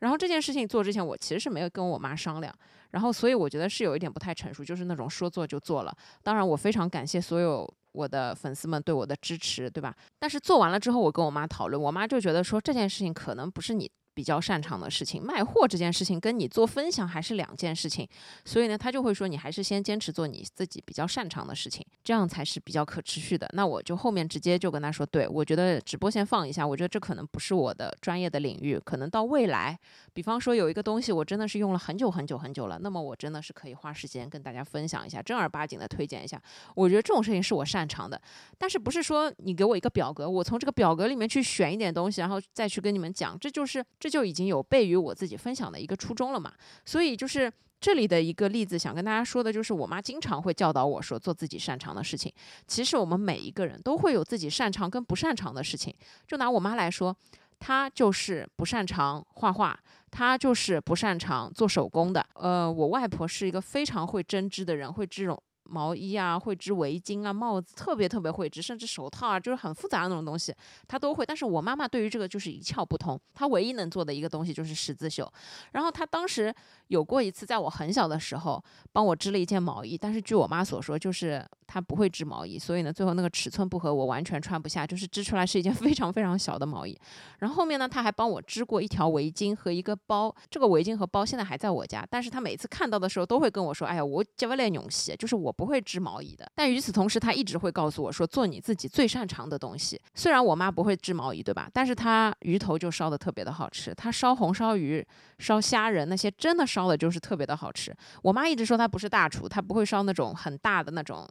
[0.00, 2.52] 然后这件事情做之前，我其实是没有跟我妈商量。
[2.90, 5.96] 然后，所以我觉得是有一点不太成熟，就是那种说做就做了。
[6.22, 9.94] 当然，我非常感谢所有我的粉丝们对我的支持，对吧？
[10.18, 13.90] 但是做完了之后，我跟我妈讨论，我妈就觉得说这件事情可能不是你。
[14.16, 18.08] 比较擅长的事情，卖货这件事情跟你做分享还是两件事情，
[18.46, 23.46] 所以呢，他就会说你还是先坚持做你自己比较擅长的事情，这样才是比较可持续的。
[23.52, 29.78] 那我就后面直接就跟他说，对我觉得直播先放一下，我觉得这可能不是我的专业的领域，可能到未来，
[30.14, 36.40] 比方说有一个东西我真的是用了很久很久很久了，那么我真的是可以花时间跟大家分享一下，正儿八经的推荐一下，
[36.74, 38.18] 我觉得这种事情是我擅长的。
[38.56, 46.52] 但是不是说你给我一个表格，我从这个表格里面去选一点东西，然后再去跟你们讲，这就是这就已经有悖于我自己分享的一个初衷了嘛？
[46.84, 52.32] 所以就是这里的一个例子，想跟大家说的就是，我妈经常会教导我说，做自己擅长的事情。
[52.68, 55.92] 其实我们每一个人都会有自己擅长跟不擅长的事情。
[56.24, 57.16] 就拿我妈来说，
[57.58, 59.76] 她就是不擅长画画，
[60.08, 62.24] 她就是不擅长做手工的。
[62.34, 65.42] 呃，我外婆是一个非常会针织的人，会织绒。
[65.68, 70.54] 毛衣啊，会织围巾啊，帽子特别特别会织，甚至手套啊，就是很复杂的那种东西，
[70.86, 71.26] 她都会。
[71.26, 75.30] 但是我妈妈对于这个就是一窍不通，她唯一能做的一个东西就是十字绣。
[75.72, 76.54] 然后她当时
[76.88, 78.62] 有过一次，在我很小的时候
[78.92, 86.96] 帮我织了一件毛衣，但是据我妈所说，就是她不会织毛衣，所以呢，最后那个尺寸不合，我完全穿不下，就是织出来是一件 非常非常小的毛衣。
[87.40, 100.00] 然后后面呢，她还帮我织过一条围巾和一个包，这个围巾和包现在还在我家，但是她每次看到的时候都会跟我说：“哎呀，我接不来勇气，就是我。”不会织毛衣的，但与此同时，他一直会告诉我说，做你自己最擅长的东西。
[100.14, 101.68] 虽然我妈不会织毛衣，对吧？
[101.72, 105.04] 但是她鱼头就烧的特别的好吃，她烧红烧鱼、
[105.38, 107.94] 烧虾仁那些，真的烧的就是特别的好吃。
[108.22, 111.26] 我妈一直说她不是大厨，她不会烧那种很大的那种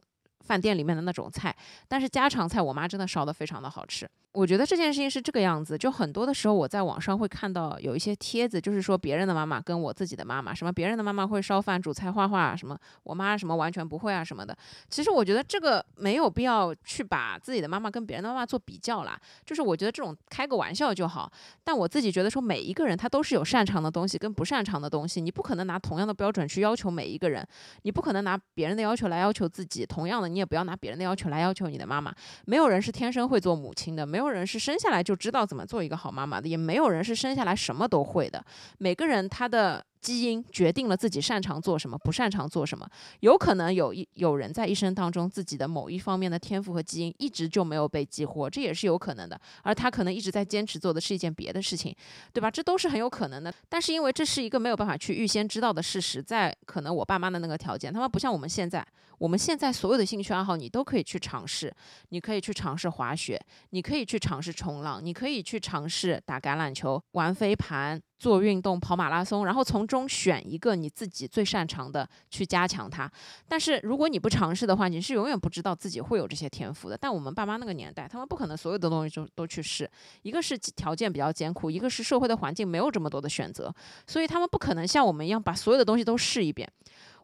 [0.46, 1.54] 饭店里面的那种菜，
[1.88, 4.08] 但是家常菜，我妈真的烧的非常的好吃。
[4.32, 14.54] 我觉得这件事情是这个样子，就很多的时候我在网上会看到有一些帖子，就是说别人的妈妈跟我自己的妈妈，什么别人的妈妈会烧饭、煮菜、画画，什么我妈什么完全不会啊什么的。
[14.90, 21.32] 其实我觉得这个没有必要去把自己的妈妈跟别人的妈妈做比较啦，就是我觉得这种开个玩笑就好。
[21.64, 27.42] 但我自己觉得说每一个人他都是有擅长的东西跟不擅长的东西，你不可能拿同样的标准去要求每一个人，
[27.84, 32.14] 你不可能拿别人的要求来要求自己，同样的你也不要拿别人的要求来要求你的妈妈。
[32.44, 34.26] 没有人是天生会做母亲的，没有。
[34.26, 38.44] 人是生下来就知道怎么做一个好妈妈的，也没有人是生下来什么都会的。
[38.76, 42.88] 每个人他的基因决定了自己擅长做什么，不擅长做什么。
[43.20, 49.40] 有可能有一有人在一生当中自己的某一方面的天赋和基因一直就没有被激活，这也是有可能的。
[49.62, 51.94] 而他可能一直在坚持做的是一件别的事情，
[52.32, 52.50] 对吧？
[52.50, 53.52] 这都是很有可能的。
[53.68, 58.86] 但是因为这是一个没有办法去预先知道的事实，在可能我爸妈的那个条件，他们不像我们现在。
[59.18, 61.74] 我们现在所有的兴趣爱好，你都可以去尝试。
[62.10, 63.40] 你可以去尝试滑雪，
[63.70, 73.10] 你可以去尝试冲浪，你可以去尝试打橄榄球、玩飞盘、做运动、跑马拉松，然后从中选一个你自己最擅长的去加强它。
[73.46, 76.96] 但是如果你不尝试的话，你是永远不知道自己会有这些天赋的。
[76.96, 79.90] 但我们爸妈那个年代，他们不可能所有的东西都都去试。
[80.22, 83.72] 一个是条件比较艰苦，一个是社会的环境没有这么多的选择，
[84.06, 86.66] 所以他们不可能像我们一样把所有的东西都试一遍。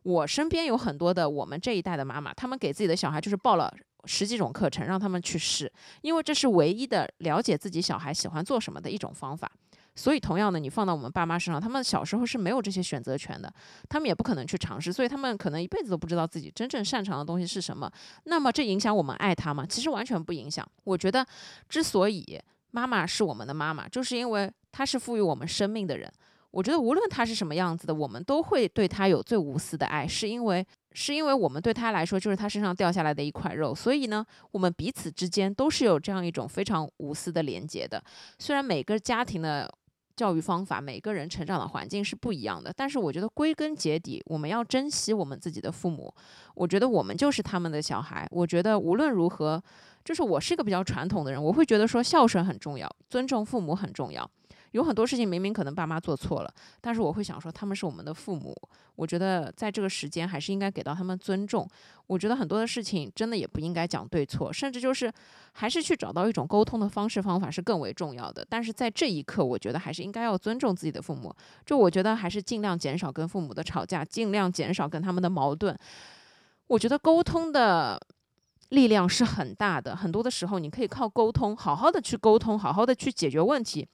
[0.02, 3.72] 我身边有很多的我们这一代的妈妈，他们给自己的小孩就是报了
[4.04, 9.50] 十几种课程，让他们去试，因为这是唯一的了解自己小孩喜欢做什么的一种方法。
[9.94, 13.52] 所以同样的，你放到我们爸妈身上，他们小时候是没有这些选择权的，
[13.88, 17.90] 他们也不可能去尝试，所以他们可能一辈子都不知道自己真正擅长的东西是什么。
[18.24, 19.66] 那么这影响我们爱他吗？
[19.66, 20.66] 其实完全不影响。
[20.84, 21.26] 我觉得，
[21.68, 22.40] 之所以
[22.70, 26.10] 妈妈是我们的妈妈，就是因为她是赋予我们生命的人。
[26.50, 38.02] 我觉得无论她是什么样子的，我们都会对她有最无私的爱，是因为是因为我们对她来说就是她身上掉下来的一块肉，所以呢，我们彼此之间都是有这样一种非常无私的连接的。
[38.38, 39.70] 虽然每个家庭的
[40.16, 46.12] 教育方法，每个人成长的环境是不一样的，但是我觉得归根结底，我们要珍惜我们自己的父母。
[46.54, 48.26] 我觉得我们就是他们的小孩。
[48.30, 49.62] 我觉得无论如何，
[50.04, 54.28] 就是我是一个比较传统的人，我会觉得说孝顺很重要，尊重父母很重要。
[54.72, 58.54] 有很多事情明明可能爸妈做错了，但是我会想说他们是我们的父母，
[58.96, 61.68] 我觉得在这个时间还是应该给到他们尊重。
[62.06, 65.10] 我觉得很多的事情真的也不应该讲对错，甚至就是
[65.52, 68.46] 还是去找到一种沟通的方式方法是更为重要的。
[68.48, 71.34] 但是在这一刻，我觉得还是应该要尊重自己的父母。
[71.64, 75.76] 就我觉得还是尽量减少跟父母的吵架，尽量减少跟他们的矛盾。
[76.66, 78.00] 我觉得沟通的
[78.70, 83.86] 力量是很大的，很多的时候你可以靠沟通，好好的去沟通，好好的去解决问题。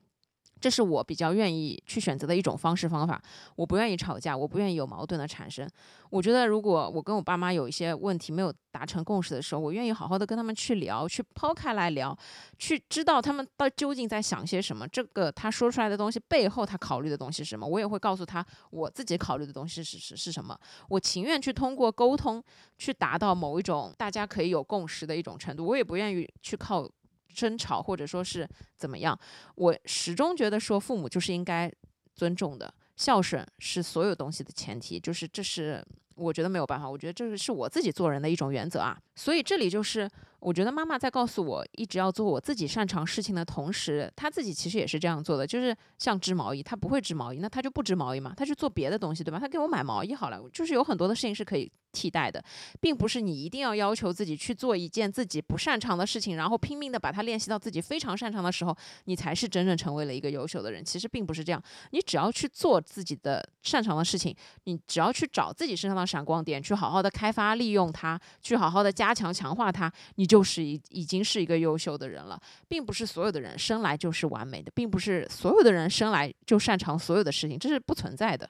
[0.60, 3.20] 这是我比较愿意去选择的一种方式方法。
[3.56, 5.68] 我不愿意吵架，我不愿意有矛盾的产生。
[6.10, 12.16] 我觉得，如果我跟我爸妈有一些问题没有达成共识的时候，我愿意好好的跟他们去聊，去抛开来聊，
[12.58, 14.88] 去知道他们到究竟在想些什么。
[14.88, 20.58] 这个他说出来的东西背后他考虑的东西是什么，我也会告诉他我自己考虑的东西是是是什么。
[20.88, 22.42] 我情愿去通过沟通
[22.78, 26.88] 去达到某一种大家可以有共识的一种程度，我也不愿意去靠。
[27.34, 29.18] 争吵或者说是怎么样，
[29.54, 31.72] 我始终觉得说父母就是应该
[32.14, 35.84] 尊重的，孝顺是所有东西的前提，就是这是
[36.18, 38.98] 我觉得没有办法，我觉得这是是我自己做人的一种原则啊。
[39.14, 40.08] 所以这里就是。
[40.40, 49.40] 我觉得妈妈在告诉我，一直要做我自己擅长事情的同时，她自己其实也是这样做的，就是像织毛衣，她不会织毛衣，那她就不织毛衣嘛，她去做别的东西，对吧？
[49.40, 52.40] 她给我买毛衣好了，就是有很多的事情是可以替代的，
[52.80, 58.72] 并不是你一定要要求自己去做一件自己不擅长的事情，然后拼命的把它练习到自己非常擅长的时候，
[59.06, 60.84] 你才是真正成为了一个优秀的人。
[60.84, 61.60] 其实并不是这样，
[61.90, 64.32] 你只要去做自己的擅长的事情，
[64.66, 78.48] 你只要去找自己身上的闪光点，去好好的开发利用它，去好好的加强强化它，你就是已已经是一个优秀的人了，并不是所有的人生来就是完美的，并不是所有的人生来就擅长所有的事情，这是不存在的。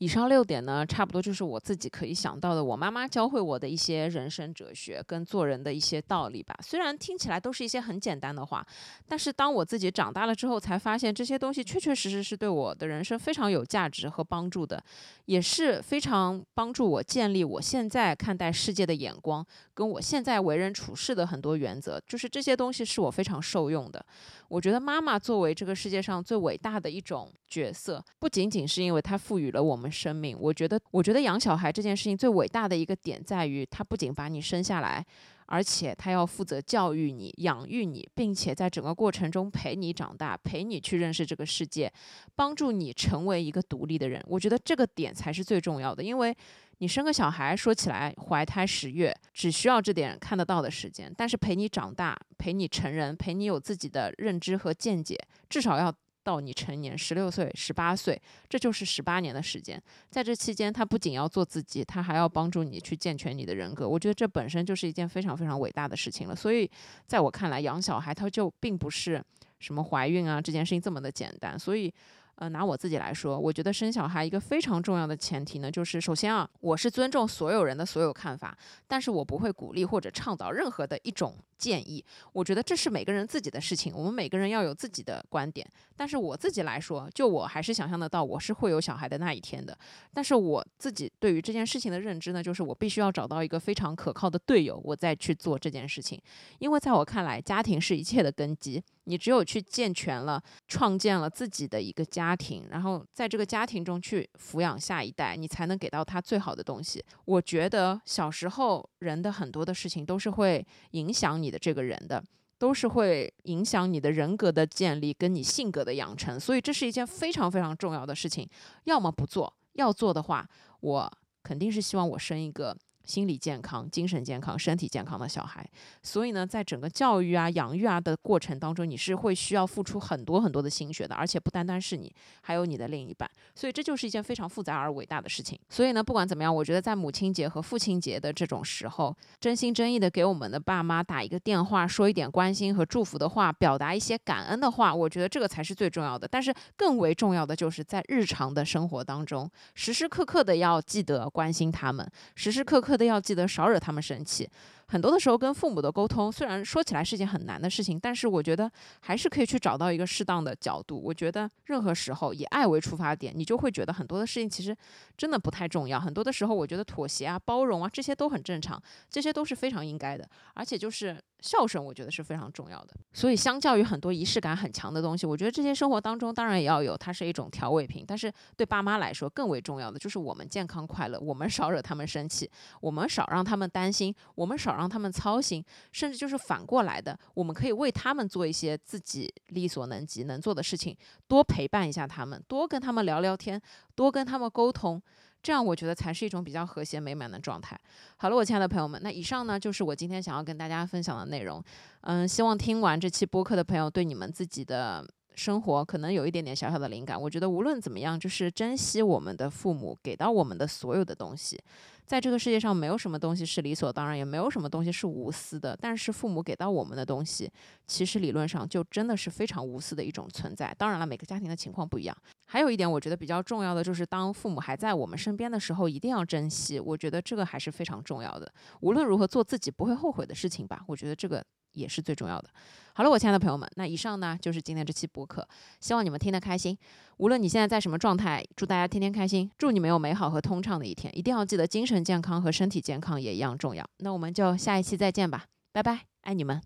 [0.00, 6.58] 以上六点呢，差不多就是我自己可以想到的，我妈妈教会我的一些人生哲学跟做人的一些道理吧。
[6.62, 8.66] 虽然听起来都是一些很简单的话，
[9.06, 14.82] 但是当我自己长大了之后，才发现这些东西确确实实是对我的人生非常有价值和帮助的，
[15.26, 19.44] 也是非常帮助我建立我现在看待世界的眼光，
[19.74, 24.02] 跟我现在为人处事的很多原则，就是这些东西是我非常受用的。
[24.48, 30.36] 我觉得妈妈作为这个世界上最伟大的一种角色，不仅仅是因为她赋予了我们生命。
[30.38, 35.04] 我觉得，我觉得养小孩这件事情最伟大的一个点在于，他不仅把你生下来，
[35.46, 41.92] 而且他要负责教育你、养育你，并且在整个过程中陪你长大，陪你去认识这个世界，
[42.34, 44.22] 帮助你成为一个独立的人。
[44.26, 46.36] 我觉得这个点才是最重要的，因为。
[46.82, 51.12] 你生个小孩，说起来怀胎十月，只需要这点看得到的时间。
[51.14, 55.14] 但是陪你长大，陪你成人，陪你有自己的认知和见解，
[55.50, 59.82] 至少要到你成年，十六岁、十八岁，这就是十八年的时间。
[60.10, 63.88] 在这期间，他不仅要做自己，他还要帮助你去健全你的人格。
[63.88, 66.34] 我觉得这本身就是一件非常非常伟大的事情了。
[66.36, 66.70] 所以，
[67.06, 69.24] 在我看来，养小孩他就并不是
[69.58, 71.58] 什么怀孕啊这件事情这么的简单。
[71.58, 71.92] 所以。
[72.40, 78.56] 呃，拿我自己来说，我觉得生小孩一个非常重要的前提呢，就是首先啊，我是尊重所有人的所有看法，
[78.88, 82.02] 但是我不会鼓励或者倡导任何的一种建议。
[82.32, 85.68] 我觉得这是每个人自己的事情，我们每个人要有自己的观点。
[85.94, 89.76] 但是我自己来说，就我还是想象得到我是会有小孩的那一天的。
[90.14, 96.18] 但是我自己对于这件事情的认知呢，就是我必须要找到一个非常可靠的队友，我再去做这件事情。
[96.58, 98.82] 因为在我看来，家庭是一切的根基。
[99.10, 107.04] 你只有去健全了、创建了自己的一个家庭，然后在这个家庭中去抚养下一代，你才能给到他最好的东西。
[107.24, 112.22] 我觉得小时候人的很多的事情都是会影响你的这个人的，
[112.56, 118.48] 都是会影响你的人格的建立跟你性格的养成，所以这是一件非常非常重要的事情。
[118.84, 120.48] 要么不做，要做的话，
[120.82, 122.76] 我肯定是希望我生一个。
[123.10, 125.68] 心理健康、精神健康、身体健康的小孩。
[126.02, 133.28] 所以呢，在整个教育啊、养育啊的过程当中，你是会需要付出很多很多的心血的，而且不单单是你，还有你的另一半。
[133.56, 135.58] 所以这就是一件非常复杂而伟大的事情。
[135.68, 146.28] 所以呢，不管怎么样，我觉得在母亲节和父亲节的这种时候，真心真意的给我们的爸妈打一个电话，说一点关心和祝福的话，表达一些感恩的话，我觉得这个才是最重要的。
[146.28, 154.48] 但是更为重要的就是在日常的生活当中，时时刻刻的要记得关心他们，时时刻刻要记得少惹他们生气。
[154.90, 158.70] 很多的时候跟父母的沟通，虽然说起来是件很难的事情，但是我觉得
[159.00, 161.00] 还是可以去找到一个适当的角度。
[161.00, 164.76] 我觉得任何时候以爱为出发点，你就会觉得很多的事情其实
[165.16, 166.00] 真的不太重要。
[166.00, 171.16] 很多的时候，我觉得妥协啊、包容啊，这些都很正常，这些都是非常应该的，而且就是。
[171.42, 178.04] 孝顺我觉得是非常重要的，所以相较于很多仪式感很强的东西，我觉得这些生活当中当然也要有，它是一种调味品。
[178.06, 182.50] 但是对爸妈来说更为重要的就是我们健康快乐，我们少惹他们生气，
[182.82, 190.96] 我们少让他们担心，我们少让他们操心，甚至就是反过来的，我们可以为他们做一些自己力所能及能做的事情，
[191.28, 193.60] 多陪伴一下他们，多跟他们聊聊天，
[193.94, 195.00] 多跟他们沟通。
[195.42, 197.78] 这样我觉得才是一种比较和谐美满的状态。
[198.16, 201.62] 好了，我亲爱的朋友们，那以上呢就是我今天想要跟大家分享的内容。
[202.02, 205.06] 嗯，希望听完这期播客的朋友对你们自己的。
[205.40, 211.58] 生活可能有一点点小小的灵感，我觉得无论怎么样，就是珍惜我们的父母给到我们的所有的东西。
[212.04, 215.74] 在这个世界上，没有什么东西是理所当然，也没有什么东西是无私的。
[215.80, 217.50] 但是父母给到我们的东西，
[217.86, 220.74] 其实理论上就真的是非常无私的一种存在。
[220.76, 222.14] 当然了，每个家庭的情况不一样。
[222.44, 226.78] 还有一点，我觉得比较重要的就是，当父母还在我们身边的时候，一定要珍惜。
[226.78, 228.52] 我觉得这个还是非常重要的。
[228.82, 230.82] 无论如何，做自己不会后悔的事情吧。
[230.86, 231.42] 我觉得这个。
[231.72, 232.48] 也是最重要的。
[232.92, 235.46] 好了，我亲爱的朋友们，那以上呢就是今天这期播客，
[235.80, 236.76] 希望你们听得开心。
[237.18, 241.16] 无论你现在在什么状态，祝大家天天开心，祝你们有美好和通畅的一天。
[241.16, 243.88] 一定要记得，精神健康和身体健康也一样重要。
[243.98, 246.60] 那我们就下一期再见吧，拜拜，爱你们。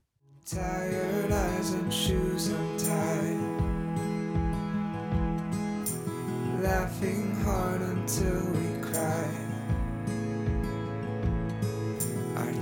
[6.65, 9.44] Laughing hard until we cry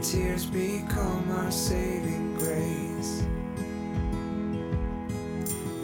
[0.03, 3.25] tears become our saving grace.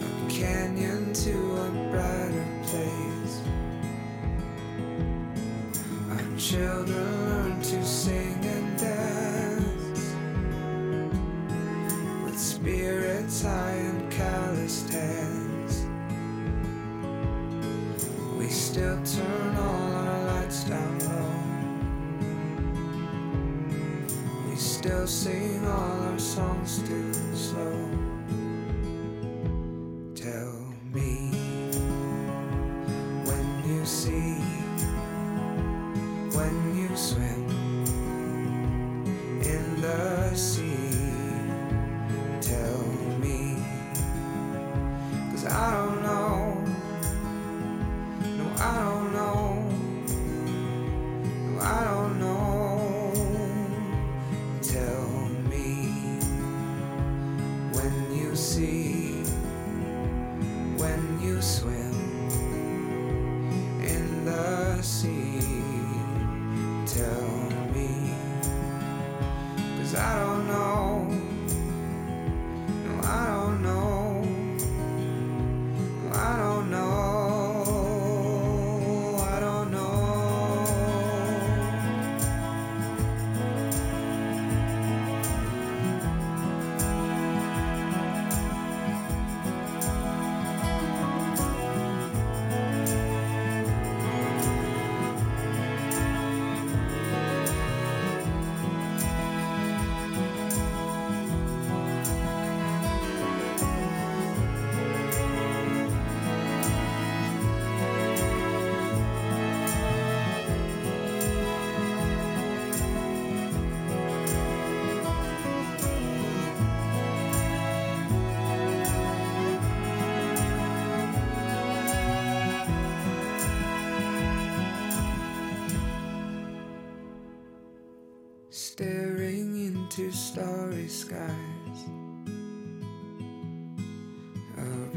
[0.02, 3.40] A canyon to a brighter place.
[6.10, 10.14] Our children learn to sing and dance
[12.24, 15.86] with spirits high and calloused hands.
[18.36, 19.57] We still turn
[24.88, 27.87] still sing all our songs too slow.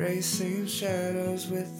[0.02, 1.71] Erasing shadows with